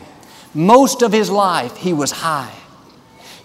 Most 0.54 1.02
of 1.02 1.12
his 1.12 1.30
life, 1.30 1.78
he 1.78 1.94
was 1.94 2.12
high. 2.12 2.54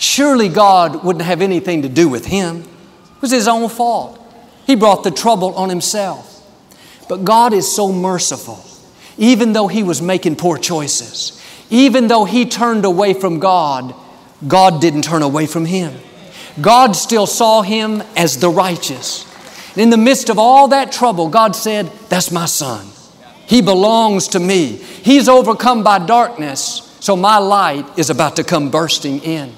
Surely 0.02 0.49
God 0.49 1.04
wouldn't 1.04 1.25
have 1.25 1.40
anything 1.40 1.82
to 1.82 1.88
do 1.88 2.09
with 2.09 2.26
him. 2.26 2.62
It 2.62 3.23
was 3.23 3.30
his 3.30 3.47
own 3.47 3.68
fault. 3.68 4.18
He 4.66 4.75
brought 4.75 5.04
the 5.04 5.12
trouble 5.12 5.54
on 5.54 5.68
himself. 5.68 6.28
But 7.09 7.25
God 7.25 7.52
is 7.52 7.73
so 7.73 7.92
merciful 7.92 8.64
even 9.16 9.52
though 9.52 9.68
he 9.68 9.85
was 9.85 10.02
making 10.02 10.35
poor 10.35 10.59
choices, 10.59 11.40
even 11.71 12.09
though 12.09 12.25
he 12.25 12.47
turned 12.47 12.85
away 12.85 13.14
from 13.14 13.38
God, 13.38 13.94
God 14.49 14.80
didn't 14.80 15.02
turn 15.02 15.23
away 15.23 15.47
from 15.47 15.66
him. 15.66 15.94
God 16.61 16.97
still 16.97 17.28
saw 17.28 17.62
him 17.62 18.02
as 18.16 18.38
the 18.38 18.49
righteous. 18.49 19.25
In 19.76 19.90
the 19.90 19.97
midst 19.97 20.30
of 20.30 20.38
all 20.38 20.66
that 20.68 20.90
trouble, 20.90 21.28
God 21.28 21.54
said, 21.54 21.87
That's 22.09 22.32
my 22.32 22.47
son. 22.47 22.88
He 23.47 23.62
belongs 23.62 24.26
to 24.28 24.40
me. 24.40 24.76
He's 24.76 25.28
overcome 25.28 25.85
by 25.85 26.00
darkness, 26.00 26.97
so 26.99 27.14
my 27.14 27.38
light 27.38 27.87
is 27.97 28.11
about 28.11 28.35
to 28.37 28.42
come 28.42 28.71
bursting 28.71 29.21
in. 29.21 29.54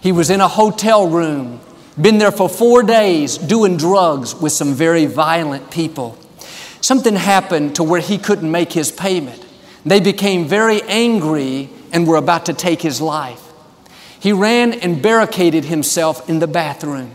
He 0.00 0.12
was 0.12 0.30
in 0.30 0.40
a 0.40 0.48
hotel 0.48 1.06
room, 1.06 1.60
been 2.00 2.18
there 2.18 2.32
for 2.32 2.48
four 2.48 2.82
days 2.82 3.36
doing 3.36 3.76
drugs 3.76 4.34
with 4.34 4.52
some 4.52 4.74
very 4.74 5.06
violent 5.06 5.70
people. 5.70 6.18
Something 6.80 7.16
happened 7.16 7.76
to 7.76 7.82
where 7.82 8.00
he 8.00 8.16
couldn't 8.16 8.50
make 8.50 8.72
his 8.72 8.90
payment. 8.90 9.44
They 9.84 10.00
became 10.00 10.46
very 10.46 10.82
angry 10.82 11.68
and 11.92 12.06
were 12.06 12.16
about 12.16 12.46
to 12.46 12.54
take 12.54 12.80
his 12.80 13.00
life. 13.00 13.42
He 14.18 14.32
ran 14.32 14.72
and 14.74 15.02
barricaded 15.02 15.64
himself 15.64 16.28
in 16.28 16.38
the 16.38 16.46
bathroom. 16.46 17.14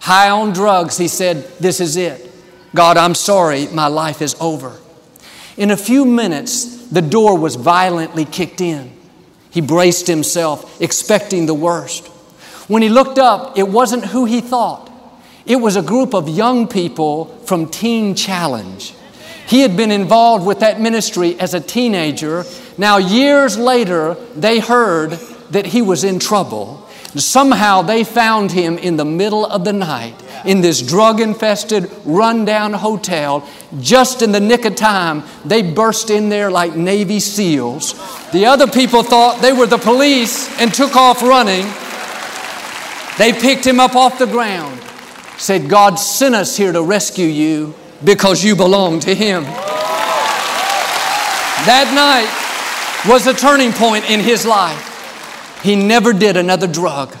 High 0.00 0.30
on 0.30 0.52
drugs, 0.52 0.96
he 0.98 1.08
said, 1.08 1.48
This 1.58 1.80
is 1.80 1.96
it. 1.96 2.30
God, 2.74 2.96
I'm 2.96 3.14
sorry, 3.14 3.68
my 3.68 3.86
life 3.86 4.20
is 4.20 4.36
over. 4.40 4.78
In 5.56 5.70
a 5.70 5.76
few 5.76 6.04
minutes, 6.04 6.88
the 6.88 7.02
door 7.02 7.38
was 7.38 7.54
violently 7.54 8.24
kicked 8.24 8.60
in. 8.60 8.93
He 9.54 9.60
braced 9.60 10.08
himself, 10.08 10.80
expecting 10.82 11.46
the 11.46 11.54
worst. 11.54 12.08
When 12.66 12.82
he 12.82 12.88
looked 12.88 13.20
up, 13.20 13.56
it 13.56 13.68
wasn't 13.68 14.04
who 14.06 14.24
he 14.24 14.40
thought. 14.40 14.90
It 15.46 15.56
was 15.56 15.76
a 15.76 15.82
group 15.82 16.12
of 16.12 16.28
young 16.28 16.66
people 16.66 17.26
from 17.46 17.68
Teen 17.68 18.16
Challenge. 18.16 18.92
He 19.46 19.60
had 19.60 19.76
been 19.76 19.92
involved 19.92 20.44
with 20.44 20.58
that 20.58 20.80
ministry 20.80 21.38
as 21.38 21.54
a 21.54 21.60
teenager. 21.60 22.44
Now, 22.76 22.96
years 22.96 23.56
later, 23.56 24.14
they 24.34 24.58
heard 24.58 25.12
that 25.50 25.66
he 25.66 25.82
was 25.82 26.02
in 26.02 26.18
trouble. 26.18 26.83
Somehow 27.16 27.82
they 27.82 28.02
found 28.04 28.52
him 28.52 28.76
in 28.78 28.96
the 28.96 29.04
middle 29.04 29.46
of 29.46 29.64
the 29.64 29.72
night 29.72 30.14
in 30.44 30.60
this 30.60 30.82
drug 30.82 31.20
infested, 31.20 31.90
rundown 32.04 32.72
hotel. 32.72 33.48
Just 33.80 34.22
in 34.22 34.32
the 34.32 34.40
nick 34.40 34.64
of 34.64 34.74
time, 34.74 35.22
they 35.44 35.62
burst 35.62 36.10
in 36.10 36.28
there 36.28 36.50
like 36.50 36.74
Navy 36.74 37.20
SEALs. 37.20 37.94
The 38.32 38.46
other 38.46 38.66
people 38.66 39.02
thought 39.02 39.40
they 39.40 39.52
were 39.52 39.66
the 39.66 39.78
police 39.78 40.48
and 40.60 40.72
took 40.74 40.96
off 40.96 41.22
running. 41.22 41.66
They 43.16 43.32
picked 43.32 43.64
him 43.64 43.78
up 43.78 43.94
off 43.94 44.18
the 44.18 44.26
ground, 44.26 44.80
said, 45.38 45.68
God 45.68 45.96
sent 45.96 46.34
us 46.34 46.56
here 46.56 46.72
to 46.72 46.82
rescue 46.82 47.26
you 47.26 47.74
because 48.02 48.44
you 48.44 48.56
belong 48.56 49.00
to 49.00 49.14
Him. 49.14 49.44
That 51.64 51.88
night 51.94 52.28
was 53.10 53.26
a 53.26 53.34
turning 53.34 53.72
point 53.72 54.10
in 54.10 54.20
his 54.20 54.44
life. 54.44 54.93
He 55.64 55.76
never 55.76 56.12
did 56.12 56.36
another 56.36 56.66
drug. 56.66 57.16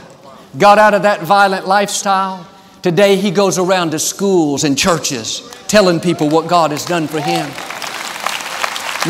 Got 0.58 0.78
out 0.78 0.92
of 0.92 1.04
that 1.04 1.22
violent 1.22 1.66
lifestyle. 1.66 2.46
Today 2.82 3.16
he 3.16 3.30
goes 3.30 3.56
around 3.56 3.92
to 3.92 3.98
schools 3.98 4.64
and 4.64 4.76
churches 4.76 5.40
telling 5.66 5.98
people 5.98 6.28
what 6.28 6.46
God 6.46 6.70
has 6.70 6.84
done 6.84 7.06
for 7.06 7.20
him. 7.20 7.50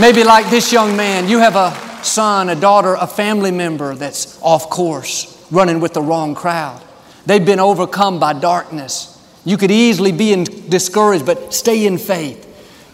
Maybe 0.00 0.22
like 0.22 0.48
this 0.50 0.72
young 0.72 0.96
man, 0.96 1.28
you 1.28 1.40
have 1.40 1.56
a 1.56 1.74
son, 2.04 2.48
a 2.48 2.54
daughter, 2.54 2.94
a 2.94 3.08
family 3.08 3.50
member 3.50 3.96
that's 3.96 4.40
off 4.40 4.70
course, 4.70 5.44
running 5.50 5.80
with 5.80 5.94
the 5.94 6.02
wrong 6.02 6.36
crowd. 6.36 6.80
They've 7.26 7.44
been 7.44 7.58
overcome 7.58 8.20
by 8.20 8.34
darkness. 8.34 9.20
You 9.44 9.56
could 9.56 9.72
easily 9.72 10.12
be 10.12 10.32
in, 10.32 10.44
discouraged, 10.44 11.26
but 11.26 11.52
stay 11.52 11.86
in 11.86 11.98
faith. 11.98 12.40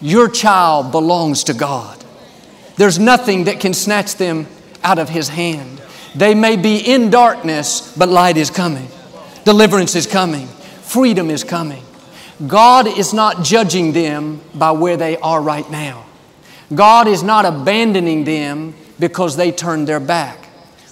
Your 0.00 0.30
child 0.30 0.90
belongs 0.90 1.44
to 1.44 1.52
God. 1.52 2.02
There's 2.78 2.98
nothing 2.98 3.44
that 3.44 3.60
can 3.60 3.74
snatch 3.74 4.14
them 4.14 4.46
out 4.82 4.98
of 4.98 5.10
His 5.10 5.28
hand. 5.28 5.82
They 6.14 6.34
may 6.34 6.56
be 6.56 6.78
in 6.78 7.10
darkness, 7.10 7.94
but 7.96 8.08
light 8.08 8.36
is 8.36 8.50
coming. 8.50 8.88
Deliverance 9.44 9.94
is 9.94 10.06
coming. 10.06 10.46
Freedom 10.46 11.30
is 11.30 11.44
coming. 11.44 11.82
God 12.46 12.86
is 12.86 13.12
not 13.12 13.44
judging 13.44 13.92
them 13.92 14.40
by 14.54 14.72
where 14.72 14.96
they 14.96 15.16
are 15.18 15.40
right 15.40 15.68
now. 15.70 16.06
God 16.74 17.08
is 17.08 17.22
not 17.22 17.44
abandoning 17.44 18.24
them 18.24 18.74
because 18.98 19.36
they 19.36 19.52
turned 19.52 19.86
their 19.86 20.00
back. 20.00 20.48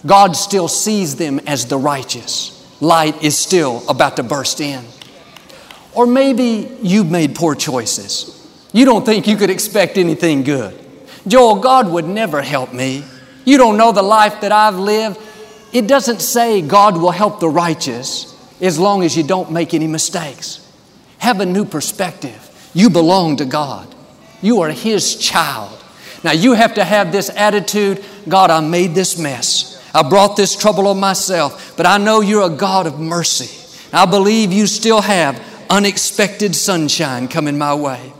God 0.06 0.36
still 0.36 0.68
sees 0.68 1.16
them 1.16 1.40
as 1.40 1.66
the 1.66 1.78
righteous. 1.78 2.54
Light 2.80 3.22
is 3.22 3.36
still 3.36 3.88
about 3.88 4.16
to 4.16 4.22
burst 4.22 4.60
in. 4.60 4.84
Or 5.94 6.06
maybe 6.06 6.76
you've 6.80 7.10
made 7.10 7.34
poor 7.34 7.54
choices. 7.54 8.34
You 8.72 8.84
don't 8.84 9.04
think 9.04 9.26
you 9.26 9.36
could 9.36 9.50
expect 9.50 9.98
anything 9.98 10.44
good. 10.44 10.78
Joel, 11.26 11.56
God 11.56 11.90
would 11.90 12.06
never 12.06 12.42
help 12.42 12.72
me. 12.72 13.04
You 13.48 13.56
don't 13.56 13.78
know 13.78 13.92
the 13.92 14.02
life 14.02 14.42
that 14.42 14.52
I've 14.52 14.78
lived. 14.78 15.18
It 15.72 15.86
doesn't 15.86 16.20
say 16.20 16.60
God 16.60 16.98
will 16.98 17.12
help 17.12 17.40
the 17.40 17.48
righteous 17.48 18.36
as 18.60 18.78
long 18.78 19.02
as 19.02 19.16
you 19.16 19.22
don't 19.22 19.50
make 19.50 19.72
any 19.72 19.86
mistakes. 19.86 20.70
Have 21.16 21.40
a 21.40 21.46
new 21.46 21.64
perspective. 21.64 22.70
You 22.74 22.90
belong 22.90 23.38
to 23.38 23.46
God, 23.46 23.88
you 24.42 24.60
are 24.60 24.68
His 24.68 25.16
child. 25.16 25.82
Now, 26.22 26.32
you 26.32 26.52
have 26.52 26.74
to 26.74 26.84
have 26.84 27.10
this 27.10 27.30
attitude 27.30 28.04
God, 28.28 28.50
I 28.50 28.60
made 28.60 28.94
this 28.94 29.18
mess. 29.18 29.82
I 29.94 30.06
brought 30.06 30.36
this 30.36 30.54
trouble 30.54 30.86
on 30.86 31.00
myself, 31.00 31.74
but 31.74 31.86
I 31.86 31.96
know 31.96 32.20
you're 32.20 32.52
a 32.52 32.54
God 32.54 32.86
of 32.86 33.00
mercy. 33.00 33.48
I 33.94 34.04
believe 34.04 34.52
you 34.52 34.66
still 34.66 35.00
have 35.00 35.42
unexpected 35.70 36.54
sunshine 36.54 37.28
coming 37.28 37.56
my 37.56 37.74
way. 37.74 38.12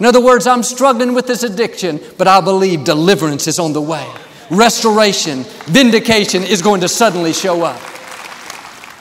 In 0.00 0.04
other 0.04 0.20
words, 0.20 0.48
I'm 0.48 0.64
struggling 0.64 1.14
with 1.14 1.28
this 1.28 1.44
addiction, 1.44 2.00
but 2.18 2.26
I 2.26 2.40
believe 2.40 2.82
deliverance 2.82 3.46
is 3.46 3.60
on 3.60 3.72
the 3.72 3.80
way 3.80 4.04
restoration, 4.50 5.44
vindication 5.66 6.42
is 6.42 6.62
going 6.62 6.80
to 6.82 6.88
suddenly 6.88 7.32
show 7.32 7.62
up. 7.62 7.80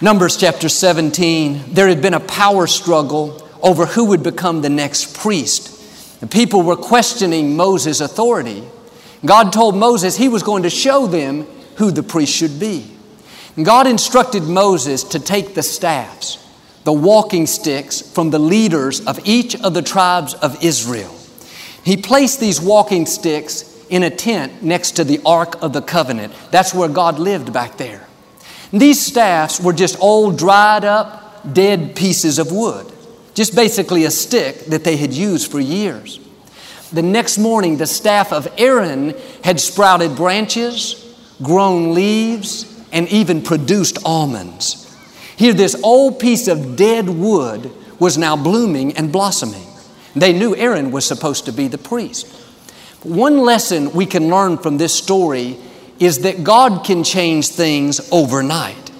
Numbers 0.01 0.37
chapter 0.37 0.69
17, 0.69 1.73
there 1.73 1.87
had 1.87 2.01
been 2.01 2.13
a 2.13 2.19
power 2.19 2.67
struggle 2.67 3.47
over 3.61 3.85
who 3.85 4.05
would 4.05 4.23
become 4.23 4.61
the 4.61 4.69
next 4.69 5.17
priest. 5.17 6.19
The 6.19 6.27
people 6.27 6.61
were 6.61 6.75
questioning 6.75 7.55
Moses' 7.55 8.01
authority. 8.01 8.63
God 9.25 9.53
told 9.53 9.75
Moses 9.75 10.17
he 10.17 10.29
was 10.29 10.43
going 10.43 10.63
to 10.63 10.69
show 10.69 11.07
them 11.07 11.43
who 11.77 11.91
the 11.91 12.03
priest 12.03 12.33
should 12.33 12.59
be. 12.59 12.89
God 13.61 13.87
instructed 13.87 14.43
Moses 14.43 15.03
to 15.05 15.19
take 15.19 15.53
the 15.53 15.63
staffs, 15.63 16.37
the 16.83 16.93
walking 16.93 17.45
sticks 17.45 18.01
from 18.01 18.31
the 18.31 18.39
leaders 18.39 19.05
of 19.05 19.19
each 19.25 19.55
of 19.61 19.73
the 19.73 19.81
tribes 19.81 20.33
of 20.33 20.63
Israel. 20.63 21.15
He 21.85 21.97
placed 21.97 22.39
these 22.39 22.59
walking 22.59 23.05
sticks 23.05 23.72
in 23.89 24.03
a 24.03 24.09
tent 24.09 24.63
next 24.63 24.91
to 24.91 25.03
the 25.03 25.19
Ark 25.25 25.61
of 25.61 25.73
the 25.73 25.81
Covenant. 25.81 26.33
That's 26.51 26.73
where 26.73 26.89
God 26.89 27.19
lived 27.19 27.53
back 27.53 27.77
there. 27.77 28.07
These 28.71 29.05
staffs 29.05 29.59
were 29.59 29.73
just 29.73 29.99
old, 29.99 30.37
dried 30.37 30.83
up, 30.83 31.53
dead 31.53 31.95
pieces 31.95 32.39
of 32.39 32.51
wood, 32.51 32.91
just 33.33 33.55
basically 33.55 34.05
a 34.05 34.11
stick 34.11 34.65
that 34.65 34.83
they 34.83 34.97
had 34.97 35.13
used 35.13 35.51
for 35.51 35.59
years. 35.59 36.19
The 36.91 37.01
next 37.01 37.37
morning, 37.37 37.77
the 37.77 37.87
staff 37.87 38.31
of 38.31 38.47
Aaron 38.57 39.15
had 39.43 39.59
sprouted 39.59 40.15
branches, 40.15 41.15
grown 41.41 41.93
leaves, 41.93 42.69
and 42.91 43.07
even 43.09 43.41
produced 43.41 43.97
almonds. 44.05 44.79
Here, 45.35 45.53
this 45.53 45.75
old 45.83 46.19
piece 46.19 46.47
of 46.47 46.75
dead 46.75 47.09
wood 47.09 47.71
was 47.99 48.17
now 48.17 48.35
blooming 48.35 48.95
and 48.95 49.11
blossoming. 49.11 49.65
They 50.15 50.33
knew 50.33 50.55
Aaron 50.55 50.91
was 50.91 51.05
supposed 51.05 51.45
to 51.45 51.51
be 51.51 51.67
the 51.67 51.77
priest. 51.77 52.27
One 53.03 53.39
lesson 53.39 53.91
we 53.91 54.05
can 54.05 54.29
learn 54.29 54.57
from 54.57 54.77
this 54.77 54.95
story 54.95 55.57
is 55.99 56.19
that 56.19 56.43
God 56.43 56.85
can 56.85 57.03
change 57.03 57.49
things 57.49 58.09
overnight. 58.11 58.91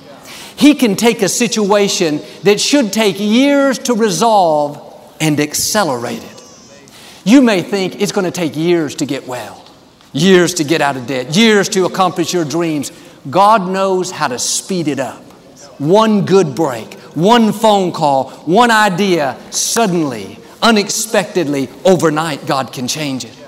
He 0.55 0.75
can 0.75 0.95
take 0.95 1.21
a 1.21 1.29
situation 1.29 2.21
that 2.43 2.59
should 2.59 2.93
take 2.93 3.19
years 3.19 3.79
to 3.79 3.93
resolve 3.93 4.79
and 5.19 5.39
accelerate 5.39 6.23
it. 6.23 6.43
You 7.23 7.41
may 7.41 7.61
think 7.61 8.01
it's 8.01 8.11
going 8.11 8.25
to 8.25 8.31
take 8.31 8.55
years 8.55 8.95
to 8.95 9.05
get 9.05 9.25
well, 9.25 9.63
years 10.11 10.53
to 10.55 10.65
get 10.65 10.81
out 10.81 10.97
of 10.97 11.07
debt, 11.07 11.35
years 11.35 11.69
to 11.69 11.85
accomplish 11.85 12.33
your 12.33 12.45
dreams. 12.45 12.91
God 13.29 13.69
knows 13.69 14.11
how 14.11 14.27
to 14.27 14.37
speed 14.37 14.89
it 14.89 14.99
up. 14.99 15.21
One 15.79 16.25
good 16.25 16.55
break, 16.55 16.93
one 17.15 17.53
phone 17.53 17.93
call, 17.93 18.31
one 18.45 18.69
idea, 18.69 19.37
suddenly, 19.49 20.37
unexpectedly, 20.61 21.69
overnight, 21.85 22.45
God 22.45 22.73
can 22.73 22.87
change 22.87 23.23
it. 23.23 23.42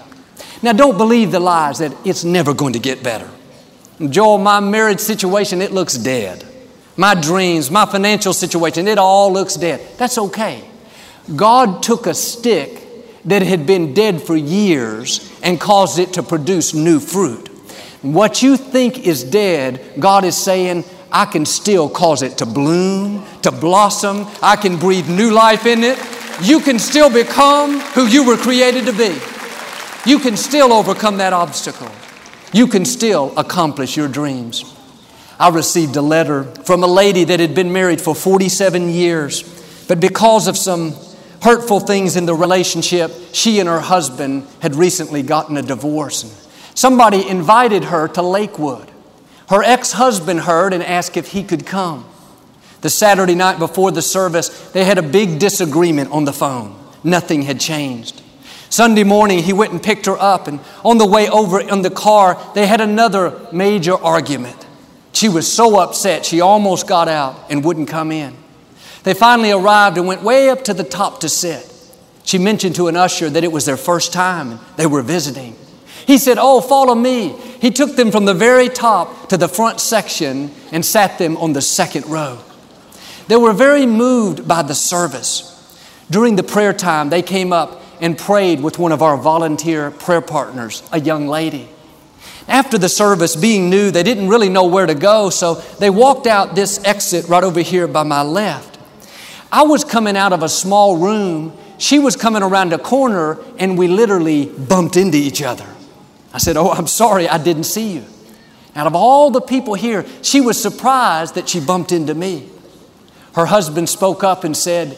Now, 0.61 0.73
don't 0.73 0.97
believe 0.97 1.31
the 1.31 1.39
lies 1.39 1.79
that 1.79 1.95
it's 2.05 2.23
never 2.23 2.53
going 2.53 2.73
to 2.73 2.79
get 2.79 3.03
better. 3.03 3.29
Joel, 4.09 4.37
my 4.37 4.59
marriage 4.59 4.99
situation, 4.99 5.61
it 5.61 5.71
looks 5.71 5.95
dead. 5.95 6.45
My 6.97 7.13
dreams, 7.13 7.69
my 7.69 7.85
financial 7.85 8.33
situation, 8.33 8.87
it 8.87 8.97
all 8.97 9.31
looks 9.31 9.55
dead. 9.55 9.81
That's 9.97 10.17
okay. 10.17 10.63
God 11.35 11.83
took 11.83 12.07
a 12.07 12.13
stick 12.13 12.81
that 13.25 13.41
had 13.41 13.65
been 13.65 13.93
dead 13.93 14.21
for 14.21 14.35
years 14.35 15.31
and 15.41 15.59
caused 15.59 15.99
it 15.99 16.13
to 16.13 16.23
produce 16.23 16.73
new 16.73 16.99
fruit. 16.99 17.47
What 18.01 18.43
you 18.43 18.55
think 18.55 18.99
is 18.99 19.23
dead, 19.23 19.81
God 19.99 20.25
is 20.25 20.37
saying, 20.37 20.85
I 21.11 21.25
can 21.25 21.45
still 21.45 21.89
cause 21.89 22.21
it 22.21 22.37
to 22.39 22.45
bloom, 22.45 23.25
to 23.41 23.51
blossom. 23.51 24.27
I 24.41 24.55
can 24.55 24.77
breathe 24.77 25.09
new 25.09 25.31
life 25.31 25.65
in 25.65 25.83
it. 25.83 25.97
You 26.41 26.59
can 26.59 26.77
still 26.77 27.09
become 27.09 27.79
who 27.79 28.05
you 28.05 28.25
were 28.25 28.37
created 28.37 28.85
to 28.85 28.93
be. 28.93 29.17
You 30.05 30.19
can 30.19 30.37
still 30.37 30.71
overcome 30.71 31.17
that 31.17 31.33
obstacle. 31.33 31.89
You 32.53 32.67
can 32.67 32.85
still 32.85 33.33
accomplish 33.37 33.97
your 33.97 34.07
dreams. 34.07 34.63
I 35.39 35.49
received 35.49 35.95
a 35.95 36.01
letter 36.01 36.43
from 36.63 36.83
a 36.83 36.87
lady 36.87 37.23
that 37.23 37.39
had 37.39 37.55
been 37.55 37.73
married 37.73 37.99
for 37.99 38.13
47 38.13 38.89
years, 38.89 39.43
but 39.87 39.99
because 39.99 40.47
of 40.47 40.57
some 40.57 40.93
hurtful 41.41 41.79
things 41.79 42.15
in 42.15 42.25
the 42.25 42.35
relationship, 42.35 43.11
she 43.33 43.59
and 43.59 43.67
her 43.67 43.79
husband 43.79 44.47
had 44.61 44.75
recently 44.75 45.23
gotten 45.23 45.57
a 45.57 45.61
divorce. 45.61 46.23
And 46.23 46.31
somebody 46.77 47.27
invited 47.27 47.85
her 47.85 48.07
to 48.09 48.21
Lakewood. 48.21 48.91
Her 49.49 49.63
ex 49.63 49.91
husband 49.93 50.41
heard 50.41 50.71
and 50.73 50.83
asked 50.83 51.17
if 51.17 51.31
he 51.31 51.43
could 51.43 51.65
come. 51.65 52.05
The 52.81 52.89
Saturday 52.91 53.35
night 53.35 53.57
before 53.57 53.91
the 53.91 54.01
service, 54.03 54.49
they 54.71 54.85
had 54.85 54.99
a 54.99 55.03
big 55.03 55.39
disagreement 55.39 56.11
on 56.11 56.25
the 56.25 56.33
phone. 56.33 56.75
Nothing 57.03 57.41
had 57.41 57.59
changed. 57.59 58.21
Sunday 58.75 59.05
morning, 59.05 59.41
he 59.41 59.53
went 59.53 59.71
and 59.71 59.81
picked 59.81 60.05
her 60.05 60.17
up, 60.19 60.49
and 60.49 60.59
on 60.83 60.97
the 60.97 61.05
way 61.05 61.29
over 61.29 61.61
in 61.61 61.81
the 61.81 61.89
car, 61.89 62.37
they 62.55 62.67
had 62.67 62.81
another 62.81 63.47
major 63.53 63.93
argument. 63.93 64.67
She 65.13 65.29
was 65.29 65.49
so 65.49 65.79
upset, 65.79 66.25
she 66.25 66.41
almost 66.41 66.85
got 66.85 67.07
out 67.07 67.39
and 67.49 67.63
wouldn't 67.63 67.87
come 67.87 68.11
in. 68.11 68.35
They 69.03 69.13
finally 69.13 69.51
arrived 69.51 69.97
and 69.97 70.05
went 70.05 70.23
way 70.23 70.49
up 70.49 70.65
to 70.65 70.73
the 70.73 70.83
top 70.83 71.21
to 71.21 71.29
sit. 71.29 71.71
She 72.25 72.37
mentioned 72.37 72.75
to 72.75 72.89
an 72.89 72.97
usher 72.97 73.29
that 73.29 73.45
it 73.45 73.51
was 73.53 73.65
their 73.65 73.77
first 73.77 74.11
time 74.11 74.51
and 74.51 74.59
they 74.75 74.87
were 74.87 75.01
visiting. 75.01 75.55
He 76.05 76.17
said, 76.17 76.37
Oh, 76.37 76.59
follow 76.59 76.95
me. 76.95 77.29
He 77.61 77.71
took 77.71 77.95
them 77.95 78.11
from 78.11 78.25
the 78.25 78.33
very 78.33 78.67
top 78.67 79.29
to 79.29 79.37
the 79.37 79.47
front 79.47 79.79
section 79.79 80.51
and 80.73 80.83
sat 80.83 81.17
them 81.17 81.37
on 81.37 81.53
the 81.53 81.61
second 81.61 82.07
row. 82.07 82.39
They 83.29 83.37
were 83.37 83.53
very 83.53 83.85
moved 83.85 84.45
by 84.45 84.63
the 84.63 84.75
service. 84.75 85.53
During 86.11 86.35
the 86.35 86.43
prayer 86.43 86.73
time, 86.73 87.09
they 87.09 87.21
came 87.21 87.53
up 87.53 87.83
and 88.01 88.17
prayed 88.17 88.61
with 88.61 88.79
one 88.79 88.91
of 88.91 89.01
our 89.01 89.17
volunteer 89.17 89.91
prayer 89.91 90.21
partners, 90.21 90.87
a 90.91 90.99
young 90.99 91.27
lady. 91.27 91.69
After 92.47 92.77
the 92.77 92.89
service, 92.89 93.35
being 93.35 93.69
new, 93.69 93.91
they 93.91 94.03
didn't 94.03 94.29
really 94.29 94.49
know 94.49 94.65
where 94.65 94.85
to 94.85 94.93
go, 94.93 95.29
so 95.29 95.55
they 95.79 95.89
walked 95.89 96.27
out 96.27 96.55
this 96.55 96.83
exit 96.83 97.27
right 97.27 97.43
over 97.43 97.61
here 97.61 97.87
by 97.87 98.03
my 98.03 98.21
left. 98.21 98.77
I 99.51 99.63
was 99.63 99.83
coming 99.83 100.15
out 100.15 100.33
of 100.33 100.43
a 100.43 100.49
small 100.49 100.97
room. 100.97 101.53
She 101.77 101.97
was 101.97 102.15
coming 102.15 102.43
around 102.43 102.73
a 102.73 102.77
corner, 102.77 103.39
and 103.57 103.77
we 103.77 103.87
literally 103.87 104.45
bumped 104.45 104.97
into 104.97 105.17
each 105.17 105.41
other. 105.41 105.65
I 106.33 106.37
said, 106.37 106.57
Oh, 106.57 106.69
I'm 106.69 106.87
sorry, 106.87 107.27
I 107.27 107.37
didn't 107.37 107.63
see 107.63 107.93
you. 107.93 108.05
Out 108.75 108.87
of 108.87 108.95
all 108.95 109.31
the 109.31 109.41
people 109.41 109.73
here, 109.73 110.05
she 110.21 110.41
was 110.41 110.61
surprised 110.61 111.35
that 111.35 111.47
she 111.47 111.61
bumped 111.61 111.93
into 111.93 112.13
me. 112.13 112.49
Her 113.33 113.45
husband 113.45 113.89
spoke 113.89 114.23
up 114.23 114.43
and 114.43 114.55
said, 114.55 114.97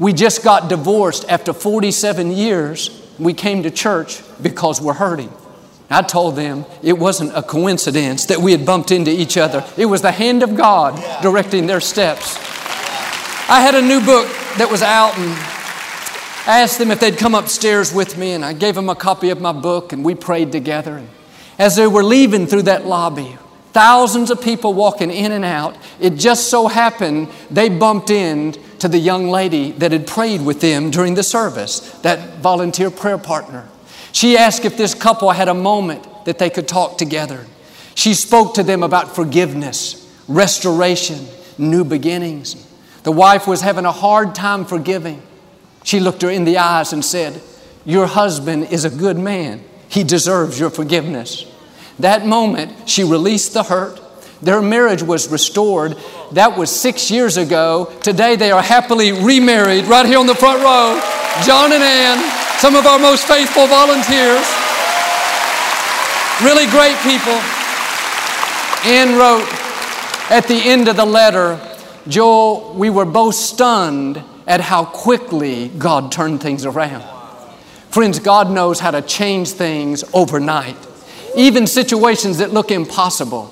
We 0.00 0.14
just 0.14 0.42
got 0.42 0.70
divorced 0.70 1.26
after 1.28 1.52
47 1.52 2.32
years. 2.32 3.06
We 3.18 3.34
came 3.34 3.62
to 3.64 3.70
church 3.70 4.22
because 4.42 4.80
we're 4.80 4.94
hurting. 4.94 5.30
I 5.90 6.00
told 6.02 6.36
them 6.36 6.64
it 6.82 6.94
wasn't 6.94 7.36
a 7.36 7.42
coincidence 7.42 8.24
that 8.26 8.38
we 8.38 8.52
had 8.52 8.64
bumped 8.64 8.92
into 8.92 9.10
each 9.10 9.36
other. 9.36 9.62
It 9.76 9.86
was 9.86 10.00
the 10.00 10.10
hand 10.10 10.42
of 10.42 10.56
God 10.56 10.96
directing 11.20 11.66
their 11.66 11.80
steps. 11.80 12.38
I 13.48 13.60
had 13.60 13.74
a 13.74 13.82
new 13.82 14.00
book 14.00 14.26
that 14.56 14.68
was 14.70 14.80
out 14.80 15.18
and 15.18 15.32
I 16.48 16.60
asked 16.60 16.78
them 16.78 16.90
if 16.90 17.00
they'd 17.00 17.18
come 17.18 17.34
upstairs 17.34 17.92
with 17.92 18.16
me 18.16 18.32
and 18.32 18.42
I 18.42 18.54
gave 18.54 18.76
them 18.76 18.88
a 18.88 18.94
copy 18.94 19.28
of 19.28 19.40
my 19.40 19.52
book 19.52 19.92
and 19.92 20.02
we 20.02 20.14
prayed 20.14 20.50
together. 20.50 20.96
And 20.96 21.08
as 21.58 21.76
they 21.76 21.86
were 21.86 22.04
leaving 22.04 22.46
through 22.46 22.62
that 22.62 22.86
lobby, 22.86 23.36
thousands 23.72 24.30
of 24.30 24.40
people 24.40 24.72
walking 24.72 25.10
in 25.10 25.32
and 25.32 25.44
out, 25.44 25.76
it 26.00 26.10
just 26.10 26.48
so 26.48 26.68
happened 26.68 27.28
they 27.50 27.68
bumped 27.68 28.08
in 28.08 28.54
to 28.80 28.88
the 28.88 28.98
young 28.98 29.28
lady 29.28 29.72
that 29.72 29.92
had 29.92 30.06
prayed 30.06 30.42
with 30.42 30.60
them 30.60 30.90
during 30.90 31.14
the 31.14 31.22
service, 31.22 31.80
that 32.00 32.38
volunteer 32.38 32.90
prayer 32.90 33.18
partner. 33.18 33.68
She 34.12 34.36
asked 34.36 34.64
if 34.64 34.76
this 34.76 34.94
couple 34.94 35.30
had 35.30 35.48
a 35.48 35.54
moment 35.54 36.06
that 36.24 36.38
they 36.38 36.50
could 36.50 36.66
talk 36.66 36.98
together. 36.98 37.46
She 37.94 38.14
spoke 38.14 38.54
to 38.54 38.62
them 38.62 38.82
about 38.82 39.14
forgiveness, 39.14 40.10
restoration, 40.28 41.26
new 41.58 41.84
beginnings. 41.84 42.66
The 43.02 43.12
wife 43.12 43.46
was 43.46 43.60
having 43.60 43.84
a 43.84 43.92
hard 43.92 44.34
time 44.34 44.64
forgiving. 44.64 45.22
She 45.84 46.00
looked 46.00 46.22
her 46.22 46.30
in 46.30 46.44
the 46.44 46.58
eyes 46.58 46.92
and 46.92 47.04
said, 47.04 47.40
Your 47.84 48.06
husband 48.06 48.64
is 48.64 48.84
a 48.84 48.90
good 48.90 49.18
man. 49.18 49.64
He 49.88 50.04
deserves 50.04 50.58
your 50.58 50.70
forgiveness. 50.70 51.46
That 51.98 52.26
moment, 52.26 52.88
she 52.88 53.04
released 53.04 53.52
the 53.52 53.64
hurt. 53.64 54.00
Their 54.42 54.62
marriage 54.62 55.02
was 55.02 55.28
restored. 55.28 55.96
That 56.32 56.56
was 56.56 56.70
six 56.70 57.10
years 57.10 57.36
ago. 57.36 57.92
Today, 58.02 58.36
they 58.36 58.50
are 58.50 58.62
happily 58.62 59.12
remarried 59.12 59.84
right 59.84 60.06
here 60.06 60.18
on 60.18 60.26
the 60.26 60.34
front 60.34 60.62
row. 60.62 61.00
John 61.44 61.72
and 61.72 61.82
Ann 61.82 62.40
some 62.60 62.76
of 62.76 62.84
our 62.84 62.98
most 62.98 63.26
faithful 63.26 63.66
volunteers, 63.66 64.46
really 66.44 66.66
great 66.66 66.94
people. 66.98 67.32
Ann 68.84 69.16
wrote 69.16 69.48
at 70.30 70.46
the 70.46 70.60
end 70.68 70.86
of 70.86 70.96
the 70.96 71.06
letter, 71.06 71.58
Joel, 72.06 72.74
we 72.74 72.90
were 72.90 73.06
both 73.06 73.34
stunned 73.34 74.22
at 74.46 74.60
how 74.60 74.84
quickly 74.84 75.68
God 75.68 76.12
turned 76.12 76.42
things 76.42 76.66
around. 76.66 77.02
Friends, 77.88 78.18
God 78.18 78.50
knows 78.50 78.78
how 78.78 78.90
to 78.90 79.00
change 79.00 79.52
things 79.52 80.04
overnight, 80.12 80.76
even 81.34 81.66
situations 81.66 82.36
that 82.38 82.52
look 82.52 82.70
impossible. 82.70 83.50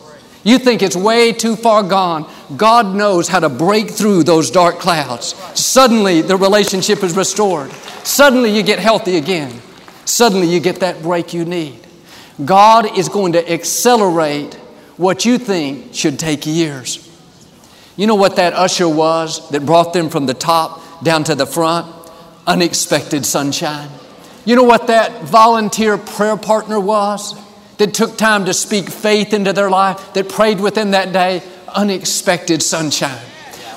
You 0.49 0.59
think 0.59 0.81
it's 0.81 0.97
way 0.97 1.33
too 1.33 1.57
far 1.57 1.83
gone. 1.83 2.27
God 2.57 2.95
knows 2.95 3.29
how 3.29 3.39
to 3.39 3.51
break 3.51 3.91
through 3.91 4.23
those 4.23 4.51
dark 4.51 4.79
clouds. 4.79 5.35
Suddenly, 5.53 6.23
the 6.23 6.39
relationship 6.39 7.05
is 7.05 7.15
restored. 7.15 7.71
Suddenly, 8.03 8.57
you 8.57 8.63
get 8.63 8.79
healthy 8.79 9.19
again. 9.19 9.61
Suddenly, 10.07 10.47
you 10.47 10.59
get 10.59 10.81
that 10.81 11.03
break 11.03 11.35
you 11.35 11.45
need. 11.45 11.87
God 12.43 12.97
is 12.97 13.11
going 13.11 13.35
to 13.35 13.53
accelerate 13.53 14.55
what 14.97 15.27
you 15.27 15.37
think 15.37 15.93
should 15.93 16.19
take 16.19 16.47
years. 16.47 17.07
You 17.99 18.07
know 18.07 18.15
what 18.15 18.37
that 18.37 18.55
usher 18.55 18.89
was 18.89 19.51
that 19.51 19.67
brought 19.67 19.93
them 19.93 20.09
from 20.09 20.25
the 20.25 20.33
top 20.33 21.05
down 21.05 21.25
to 21.25 21.35
the 21.35 21.45
front? 21.45 21.95
Unexpected 22.47 23.27
sunshine. 23.27 23.91
You 24.47 24.57
know 24.57 24.63
what 24.63 24.87
that 24.87 25.25
volunteer 25.25 25.99
prayer 25.99 26.39
partner 26.39 26.81
was? 26.81 27.35
That 27.79 27.95
took 27.95 28.17
time 28.17 28.45
to 28.45 28.55
speak 28.55 28.89
faith 28.89 29.33
into 29.33 29.53
their 29.53 29.71
life, 29.71 30.13
that 30.15 30.29
prayed 30.29 30.61
with 30.61 30.75
them 30.75 30.91
that 30.91 31.13
day, 31.13 31.43
unexpected 31.75 32.63
sunshine. 32.63 33.25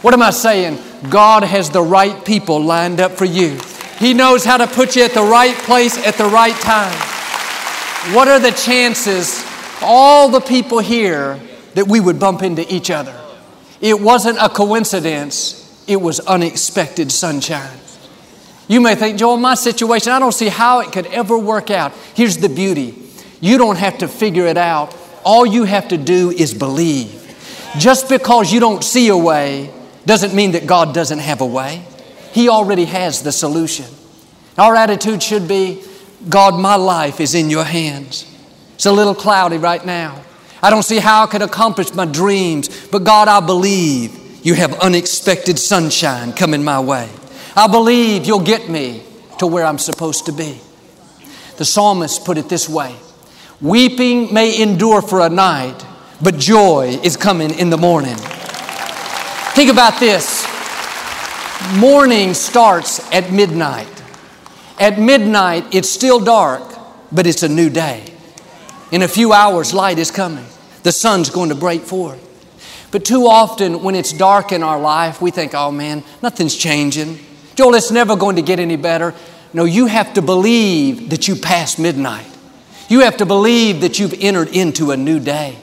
What 0.01 0.13
am 0.13 0.21
I 0.21 0.31
saying? 0.31 0.79
God 1.09 1.43
has 1.43 1.69
the 1.69 1.81
right 1.81 2.25
people 2.25 2.59
lined 2.61 2.99
up 2.99 3.11
for 3.11 3.25
you. 3.25 3.59
He 3.99 4.15
knows 4.15 4.43
how 4.43 4.57
to 4.57 4.65
put 4.65 4.95
you 4.95 5.03
at 5.03 5.13
the 5.13 5.21
right 5.21 5.55
place 5.55 5.95
at 6.05 6.15
the 6.15 6.25
right 6.25 6.55
time. 6.55 6.97
What 8.15 8.27
are 8.27 8.39
the 8.39 8.51
chances, 8.51 9.45
all 9.81 10.29
the 10.29 10.39
people 10.39 10.79
here, 10.79 11.39
that 11.75 11.87
we 11.87 11.99
would 11.99 12.19
bump 12.19 12.41
into 12.41 12.65
each 12.73 12.89
other? 12.89 13.15
It 13.79 14.01
wasn't 14.01 14.39
a 14.41 14.49
coincidence, 14.49 15.83
it 15.87 16.01
was 16.01 16.19
unexpected 16.21 17.11
sunshine. 17.11 17.77
You 18.67 18.81
may 18.81 18.95
think, 18.95 19.19
Joel, 19.19 19.37
my 19.37 19.53
situation, 19.53 20.11
I 20.11 20.19
don't 20.19 20.31
see 20.31 20.47
how 20.47 20.79
it 20.79 20.91
could 20.91 21.05
ever 21.07 21.37
work 21.37 21.69
out. 21.69 21.93
Here's 22.15 22.37
the 22.37 22.49
beauty 22.49 23.00
you 23.41 23.57
don't 23.57 23.77
have 23.77 23.97
to 23.97 24.07
figure 24.07 24.45
it 24.45 24.57
out. 24.57 24.95
All 25.25 25.45
you 25.45 25.65
have 25.65 25.89
to 25.89 25.97
do 25.97 26.29
is 26.29 26.53
believe. 26.53 27.17
Just 27.77 28.07
because 28.07 28.53
you 28.53 28.59
don't 28.59 28.83
see 28.83 29.09
a 29.09 29.17
way 29.17 29.71
doesn't 30.05 30.33
mean 30.33 30.51
that 30.51 30.67
God 30.67 30.93
doesn't 30.93 31.19
have 31.19 31.41
a 31.41 31.45
way. 31.45 31.83
He 32.31 32.47
already 32.47 32.85
has 32.85 33.23
the 33.23 33.31
solution. 33.31 33.85
Our 34.57 34.75
attitude 34.75 35.21
should 35.21 35.47
be 35.47 35.83
God, 36.29 36.59
my 36.59 36.75
life 36.75 37.19
is 37.19 37.33
in 37.33 37.49
your 37.49 37.63
hands. 37.63 38.27
It's 38.75 38.85
a 38.85 38.91
little 38.91 39.15
cloudy 39.15 39.57
right 39.57 39.83
now. 39.83 40.23
I 40.61 40.69
don't 40.69 40.83
see 40.83 40.99
how 40.99 41.23
I 41.23 41.27
could 41.27 41.41
accomplish 41.41 41.93
my 41.93 42.05
dreams, 42.05 42.87
but 42.87 43.03
God, 43.03 43.27
I 43.27 43.39
believe 43.39 44.45
you 44.45 44.53
have 44.53 44.79
unexpected 44.79 45.57
sunshine 45.57 46.33
coming 46.33 46.63
my 46.63 46.79
way. 46.79 47.09
I 47.55 47.67
believe 47.67 48.25
you'll 48.25 48.43
get 48.43 48.69
me 48.69 49.01
to 49.39 49.47
where 49.47 49.65
I'm 49.65 49.79
supposed 49.79 50.27
to 50.27 50.31
be. 50.31 50.59
The 51.57 51.65
psalmist 51.65 52.23
put 52.23 52.37
it 52.37 52.47
this 52.47 52.69
way 52.69 52.95
Weeping 53.61 54.33
may 54.33 54.59
endure 54.59 55.03
for 55.03 55.21
a 55.21 55.29
night, 55.29 55.85
but 56.19 56.37
joy 56.37 56.99
is 57.03 57.15
coming 57.15 57.51
in 57.51 57.69
the 57.69 57.77
morning. 57.77 58.15
Think 59.53 59.69
about 59.69 59.99
this 59.99 60.47
morning 61.75 62.33
starts 62.33 62.99
at 63.13 63.31
midnight. 63.31 63.87
At 64.79 64.97
midnight, 64.97 65.75
it's 65.75 65.89
still 65.89 66.19
dark, 66.19 66.63
but 67.11 67.27
it's 67.27 67.43
a 67.43 67.49
new 67.49 67.69
day. 67.69 68.03
In 68.91 69.03
a 69.03 69.07
few 69.07 69.31
hours, 69.31 69.73
light 69.73 69.99
is 69.99 70.09
coming. 70.09 70.45
The 70.81 70.91
sun's 70.91 71.29
going 71.29 71.49
to 71.49 71.55
break 71.55 71.81
forth. 71.81 72.19
But 72.89 73.05
too 73.05 73.27
often, 73.27 73.83
when 73.83 73.93
it's 73.93 74.11
dark 74.11 74.51
in 74.51 74.63
our 74.63 74.79
life, 74.79 75.21
we 75.21 75.29
think, 75.29 75.53
oh 75.53 75.71
man, 75.71 76.03
nothing's 76.23 76.55
changing. 76.55 77.19
Joel, 77.53 77.75
it's 77.75 77.91
never 77.91 78.15
going 78.15 78.37
to 78.37 78.41
get 78.41 78.59
any 78.59 78.75
better. 78.75 79.13
No, 79.53 79.65
you 79.65 79.85
have 79.85 80.15
to 80.15 80.21
believe 80.21 81.11
that 81.11 81.27
you 81.27 81.35
passed 81.35 81.77
midnight. 81.77 82.30
You 82.91 82.99
have 82.99 83.15
to 83.17 83.25
believe 83.25 83.79
that 83.81 83.99
you've 83.99 84.15
entered 84.19 84.49
into 84.49 84.91
a 84.91 84.97
new 84.97 85.21
day. 85.21 85.57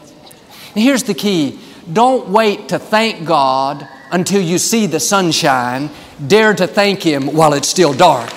And 0.75 0.83
here's 0.83 1.03
the 1.03 1.13
key 1.13 1.59
don't 1.93 2.31
wait 2.31 2.71
to 2.71 2.79
thank 2.79 3.27
God 3.27 3.87
until 4.11 4.41
you 4.41 4.57
see 4.57 4.87
the 4.87 4.99
sunshine. 4.99 5.91
Dare 6.27 6.55
to 6.55 6.67
thank 6.67 7.03
Him 7.03 7.27
while 7.27 7.53
it's 7.53 7.69
still 7.69 7.93
dark. 7.93 8.31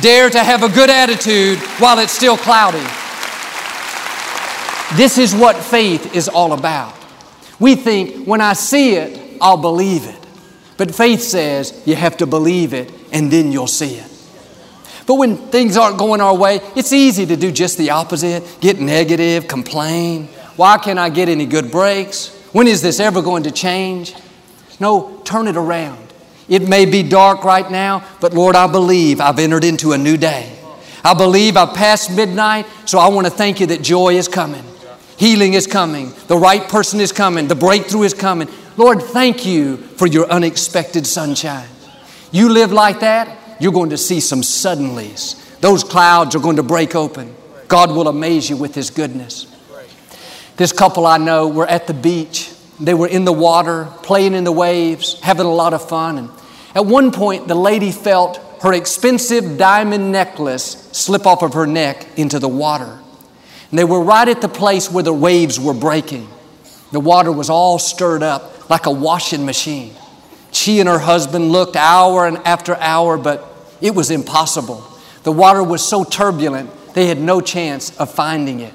Dare 0.00 0.30
to 0.30 0.42
have 0.42 0.62
a 0.62 0.70
good 0.70 0.88
attitude 0.88 1.58
while 1.78 1.98
it's 1.98 2.14
still 2.14 2.38
cloudy. 2.38 2.78
This 4.96 5.18
is 5.18 5.34
what 5.34 5.54
faith 5.56 6.16
is 6.16 6.26
all 6.26 6.54
about. 6.54 6.94
We 7.60 7.74
think 7.74 8.26
when 8.26 8.40
I 8.40 8.54
see 8.54 8.94
it, 8.94 9.36
I'll 9.42 9.58
believe 9.58 10.06
it. 10.06 10.26
But 10.78 10.94
faith 10.94 11.20
says 11.20 11.82
you 11.84 11.96
have 11.96 12.16
to 12.16 12.26
believe 12.26 12.72
it 12.72 12.90
and 13.12 13.30
then 13.30 13.52
you'll 13.52 13.66
see 13.66 13.96
it. 13.96 14.11
But 15.06 15.14
when 15.14 15.36
things 15.36 15.76
aren't 15.76 15.98
going 15.98 16.20
our 16.20 16.36
way, 16.36 16.60
it's 16.76 16.92
easy 16.92 17.26
to 17.26 17.36
do 17.36 17.50
just 17.50 17.78
the 17.78 17.90
opposite 17.90 18.58
get 18.60 18.80
negative, 18.80 19.48
complain. 19.48 20.26
Why 20.56 20.78
can't 20.78 20.98
I 20.98 21.08
get 21.08 21.28
any 21.28 21.46
good 21.46 21.70
breaks? 21.70 22.28
When 22.52 22.66
is 22.66 22.82
this 22.82 23.00
ever 23.00 23.22
going 23.22 23.44
to 23.44 23.50
change? 23.50 24.14
No, 24.78 25.20
turn 25.24 25.48
it 25.48 25.56
around. 25.56 25.98
It 26.48 26.68
may 26.68 26.84
be 26.84 27.02
dark 27.02 27.44
right 27.44 27.70
now, 27.70 28.04
but 28.20 28.34
Lord, 28.34 28.56
I 28.56 28.66
believe 28.70 29.20
I've 29.20 29.38
entered 29.38 29.64
into 29.64 29.92
a 29.92 29.98
new 29.98 30.16
day. 30.16 30.58
I 31.04 31.14
believe 31.14 31.56
I've 31.56 31.74
passed 31.74 32.14
midnight, 32.14 32.66
so 32.84 32.98
I 32.98 33.08
want 33.08 33.26
to 33.26 33.30
thank 33.30 33.58
you 33.60 33.66
that 33.66 33.82
joy 33.82 34.14
is 34.14 34.28
coming. 34.28 34.64
Healing 35.16 35.54
is 35.54 35.66
coming. 35.66 36.12
The 36.26 36.36
right 36.36 36.62
person 36.68 37.00
is 37.00 37.12
coming. 37.12 37.48
The 37.48 37.54
breakthrough 37.54 38.02
is 38.02 38.14
coming. 38.14 38.48
Lord, 38.76 39.02
thank 39.02 39.46
you 39.46 39.76
for 39.76 40.06
your 40.06 40.28
unexpected 40.30 41.06
sunshine. 41.06 41.68
You 42.30 42.48
live 42.48 42.72
like 42.72 43.00
that, 43.00 43.38
you're 43.62 43.72
going 43.72 43.90
to 43.90 43.98
see 43.98 44.20
some 44.20 44.40
suddenlies. 44.40 45.60
Those 45.60 45.84
clouds 45.84 46.34
are 46.34 46.40
going 46.40 46.56
to 46.56 46.62
break 46.62 46.94
open. 46.94 47.34
God 47.68 47.90
will 47.90 48.08
amaze 48.08 48.50
you 48.50 48.56
with 48.56 48.74
His 48.74 48.90
goodness. 48.90 49.46
This 50.56 50.72
couple 50.72 51.06
I 51.06 51.18
know 51.18 51.48
were 51.48 51.66
at 51.66 51.86
the 51.86 51.94
beach. 51.94 52.50
They 52.80 52.94
were 52.94 53.06
in 53.06 53.24
the 53.24 53.32
water, 53.32 53.88
playing 54.02 54.34
in 54.34 54.44
the 54.44 54.52
waves, 54.52 55.20
having 55.20 55.46
a 55.46 55.52
lot 55.52 55.74
of 55.74 55.88
fun. 55.88 56.18
And 56.18 56.30
at 56.74 56.84
one 56.84 57.12
point, 57.12 57.48
the 57.48 57.54
lady 57.54 57.92
felt 57.92 58.38
her 58.62 58.72
expensive 58.72 59.58
diamond 59.58 60.12
necklace 60.12 60.88
slip 60.92 61.26
off 61.26 61.42
of 61.42 61.54
her 61.54 61.66
neck 61.66 62.06
into 62.18 62.38
the 62.38 62.48
water. 62.48 62.98
And 63.70 63.78
they 63.78 63.84
were 63.84 64.02
right 64.02 64.28
at 64.28 64.40
the 64.40 64.48
place 64.48 64.90
where 64.90 65.02
the 65.02 65.12
waves 65.12 65.58
were 65.58 65.74
breaking. 65.74 66.28
The 66.90 67.00
water 67.00 67.32
was 67.32 67.48
all 67.48 67.78
stirred 67.78 68.22
up 68.22 68.68
like 68.68 68.86
a 68.86 68.90
washing 68.90 69.46
machine. 69.46 69.94
She 70.52 70.80
and 70.80 70.88
her 70.88 70.98
husband 70.98 71.50
looked 71.50 71.76
hour 71.76 72.26
and 72.26 72.36
after 72.38 72.76
hour, 72.76 73.16
but 73.16 73.51
it 73.82 73.94
was 73.94 74.10
impossible. 74.10 74.82
The 75.24 75.32
water 75.32 75.62
was 75.62 75.86
so 75.86 76.04
turbulent, 76.04 76.70
they 76.94 77.06
had 77.06 77.20
no 77.20 77.40
chance 77.40 77.94
of 77.98 78.10
finding 78.10 78.60
it. 78.60 78.72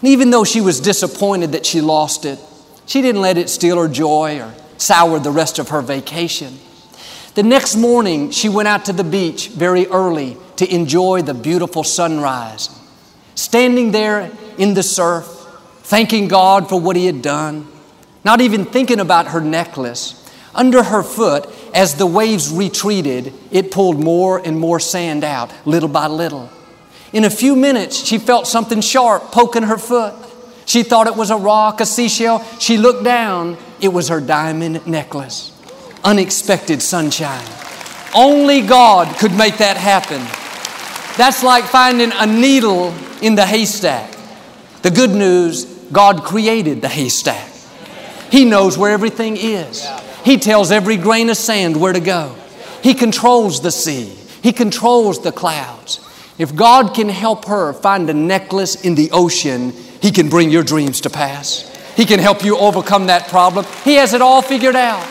And 0.00 0.08
even 0.08 0.30
though 0.30 0.44
she 0.44 0.60
was 0.60 0.80
disappointed 0.80 1.52
that 1.52 1.64
she 1.64 1.80
lost 1.80 2.24
it, 2.26 2.38
she 2.86 3.00
didn't 3.00 3.22
let 3.22 3.38
it 3.38 3.48
steal 3.48 3.78
her 3.80 3.88
joy 3.88 4.40
or 4.40 4.52
sour 4.76 5.18
the 5.18 5.30
rest 5.30 5.58
of 5.58 5.70
her 5.70 5.80
vacation. 5.80 6.58
The 7.34 7.42
next 7.42 7.76
morning, 7.76 8.30
she 8.30 8.48
went 8.48 8.68
out 8.68 8.84
to 8.84 8.92
the 8.92 9.04
beach 9.04 9.48
very 9.48 9.86
early 9.86 10.36
to 10.56 10.72
enjoy 10.72 11.22
the 11.22 11.34
beautiful 11.34 11.82
sunrise. 11.82 12.70
Standing 13.34 13.90
there 13.90 14.30
in 14.58 14.74
the 14.74 14.82
surf, 14.82 15.24
thanking 15.82 16.28
God 16.28 16.68
for 16.68 16.80
what 16.80 16.96
He 16.96 17.06
had 17.06 17.22
done, 17.22 17.66
not 18.24 18.40
even 18.40 18.64
thinking 18.64 19.00
about 19.00 19.28
her 19.28 19.40
necklace. 19.40 20.20
Under 20.54 20.82
her 20.82 21.02
foot, 21.02 21.48
as 21.74 21.96
the 21.96 22.06
waves 22.06 22.50
retreated, 22.50 23.34
it 23.50 23.70
pulled 23.70 23.98
more 23.98 24.38
and 24.38 24.58
more 24.58 24.78
sand 24.78 25.24
out, 25.24 25.52
little 25.66 25.88
by 25.88 26.06
little. 26.06 26.48
In 27.12 27.24
a 27.24 27.30
few 27.30 27.56
minutes, 27.56 27.96
she 27.96 28.18
felt 28.18 28.46
something 28.46 28.80
sharp 28.80 29.24
poking 29.32 29.64
her 29.64 29.76
foot. 29.76 30.14
She 30.66 30.82
thought 30.82 31.06
it 31.08 31.16
was 31.16 31.30
a 31.30 31.36
rock, 31.36 31.80
a 31.80 31.86
seashell. 31.86 32.42
She 32.58 32.78
looked 32.78 33.04
down, 33.04 33.58
it 33.80 33.88
was 33.88 34.08
her 34.08 34.20
diamond 34.20 34.86
necklace. 34.86 35.50
Unexpected 36.04 36.80
sunshine. 36.80 37.46
Only 38.14 38.62
God 38.62 39.18
could 39.18 39.34
make 39.34 39.58
that 39.58 39.76
happen. 39.76 40.20
That's 41.16 41.42
like 41.42 41.64
finding 41.64 42.12
a 42.12 42.26
needle 42.26 42.94
in 43.20 43.34
the 43.34 43.44
haystack. 43.44 44.16
The 44.82 44.90
good 44.90 45.10
news 45.10 45.64
God 45.92 46.22
created 46.22 46.82
the 46.82 46.88
haystack. 46.88 47.50
He 48.30 48.44
knows 48.44 48.78
where 48.78 48.92
everything 48.92 49.36
is. 49.36 49.86
He 50.24 50.38
tells 50.38 50.72
every 50.72 50.96
grain 50.96 51.28
of 51.28 51.36
sand 51.36 51.78
where 51.78 51.92
to 51.92 52.00
go. 52.00 52.34
He 52.82 52.94
controls 52.94 53.60
the 53.60 53.70
sea. 53.70 54.06
He 54.42 54.52
controls 54.52 55.22
the 55.22 55.32
clouds. 55.32 56.00
If 56.38 56.56
God 56.56 56.94
can 56.94 57.08
help 57.08 57.44
her 57.44 57.72
find 57.72 58.08
a 58.08 58.14
necklace 58.14 58.82
in 58.82 58.94
the 58.94 59.10
ocean, 59.12 59.72
He 60.00 60.10
can 60.10 60.28
bring 60.28 60.50
your 60.50 60.62
dreams 60.62 61.02
to 61.02 61.10
pass. 61.10 61.70
He 61.94 62.04
can 62.06 62.18
help 62.18 62.44
you 62.44 62.58
overcome 62.58 63.06
that 63.06 63.28
problem. 63.28 63.66
He 63.84 63.94
has 63.94 64.14
it 64.14 64.22
all 64.22 64.42
figured 64.42 64.76
out. 64.76 65.06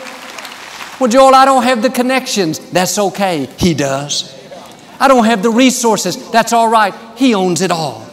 Well, 1.00 1.10
Joel, 1.10 1.34
I 1.36 1.46
don't 1.46 1.64
have 1.64 1.82
the 1.82 1.90
connections. 1.90 2.60
That's 2.72 2.98
okay. 2.98 3.48
He 3.58 3.74
does. 3.74 4.32
I 5.00 5.08
don't 5.08 5.26
have 5.26 5.44
the 5.44 5.50
resources. 5.50 6.32
That's 6.32 6.54
all 6.54 6.68
right. 6.68 6.94
He 7.18 7.34
owns 7.34 7.62
it 7.62 7.72
all. 7.72 8.08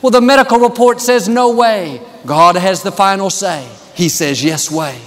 Well, 0.00 0.10
the 0.10 0.20
medical 0.20 0.58
report 0.58 1.00
says 1.00 1.28
no 1.28 1.54
way. 1.54 2.02
God 2.26 2.56
has 2.56 2.82
the 2.82 2.92
final 2.92 3.30
say. 3.30 3.68
He 3.94 4.08
says 4.08 4.42
yes 4.42 4.70
way. 4.70 4.98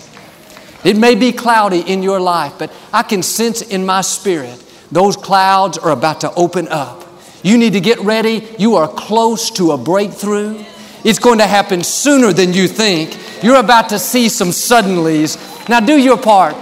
It 0.85 0.95
may 0.95 1.15
be 1.15 1.33
cloudy 1.33 1.81
in 1.81 2.01
your 2.03 2.21
life, 2.21 2.53
but 2.57 2.71
I 2.93 3.03
can 3.03 3.23
sense 3.23 3.61
in 3.61 3.85
my 3.85 4.01
spirit 4.01 4.61
those 4.91 5.17
clouds 5.17 5.77
are 5.77 5.91
about 5.91 6.21
to 6.21 6.33
open 6.35 6.67
up. 6.69 7.03
You 7.43 7.57
need 7.57 7.73
to 7.73 7.81
get 7.81 7.99
ready. 7.99 8.47
You 8.57 8.75
are 8.75 8.87
close 8.87 9.51
to 9.51 9.71
a 9.71 9.77
breakthrough. 9.77 10.63
It's 11.03 11.19
going 11.19 11.39
to 11.39 11.47
happen 11.47 11.83
sooner 11.83 12.31
than 12.31 12.53
you 12.53 12.67
think. 12.67 13.17
You're 13.43 13.59
about 13.59 13.89
to 13.89 13.99
see 13.99 14.29
some 14.29 14.49
suddenlies. 14.49 15.37
Now, 15.67 15.79
do 15.79 15.97
your 15.97 16.17
part. 16.17 16.55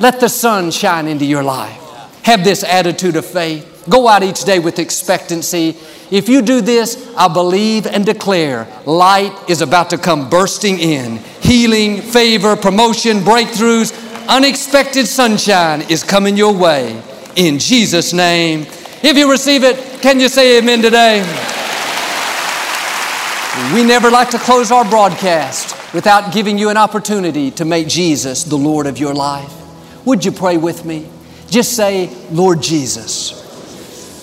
Let 0.00 0.20
the 0.20 0.28
sun 0.28 0.70
shine 0.70 1.06
into 1.06 1.24
your 1.24 1.42
life. 1.42 1.80
Have 2.22 2.44
this 2.44 2.64
attitude 2.64 3.16
of 3.16 3.24
faith. 3.24 3.75
Go 3.88 4.08
out 4.08 4.22
each 4.22 4.44
day 4.44 4.58
with 4.58 4.78
expectancy. 4.78 5.76
If 6.10 6.28
you 6.28 6.42
do 6.42 6.60
this, 6.60 7.12
I 7.16 7.28
believe 7.28 7.86
and 7.86 8.04
declare 8.04 8.66
light 8.84 9.32
is 9.48 9.62
about 9.62 9.90
to 9.90 9.98
come 9.98 10.28
bursting 10.28 10.78
in. 10.78 11.18
Healing, 11.40 12.02
favor, 12.02 12.56
promotion, 12.56 13.18
breakthroughs, 13.18 13.92
unexpected 14.28 15.06
sunshine 15.06 15.82
is 15.82 16.02
coming 16.02 16.36
your 16.36 16.52
way. 16.52 17.00
In 17.36 17.58
Jesus' 17.58 18.12
name. 18.12 18.62
If 19.02 19.16
you 19.16 19.30
receive 19.30 19.62
it, 19.62 20.02
can 20.02 20.18
you 20.18 20.28
say 20.28 20.58
amen 20.58 20.82
today? 20.82 21.20
We 23.72 23.84
never 23.84 24.10
like 24.10 24.30
to 24.30 24.38
close 24.38 24.70
our 24.70 24.84
broadcast 24.84 25.94
without 25.94 26.32
giving 26.32 26.58
you 26.58 26.70
an 26.70 26.76
opportunity 26.76 27.50
to 27.52 27.64
make 27.64 27.88
Jesus 27.88 28.44
the 28.44 28.56
Lord 28.56 28.86
of 28.86 28.98
your 28.98 29.14
life. 29.14 29.52
Would 30.04 30.24
you 30.24 30.32
pray 30.32 30.56
with 30.56 30.84
me? 30.84 31.08
Just 31.48 31.74
say, 31.74 32.10
Lord 32.30 32.60
Jesus, 32.60 33.45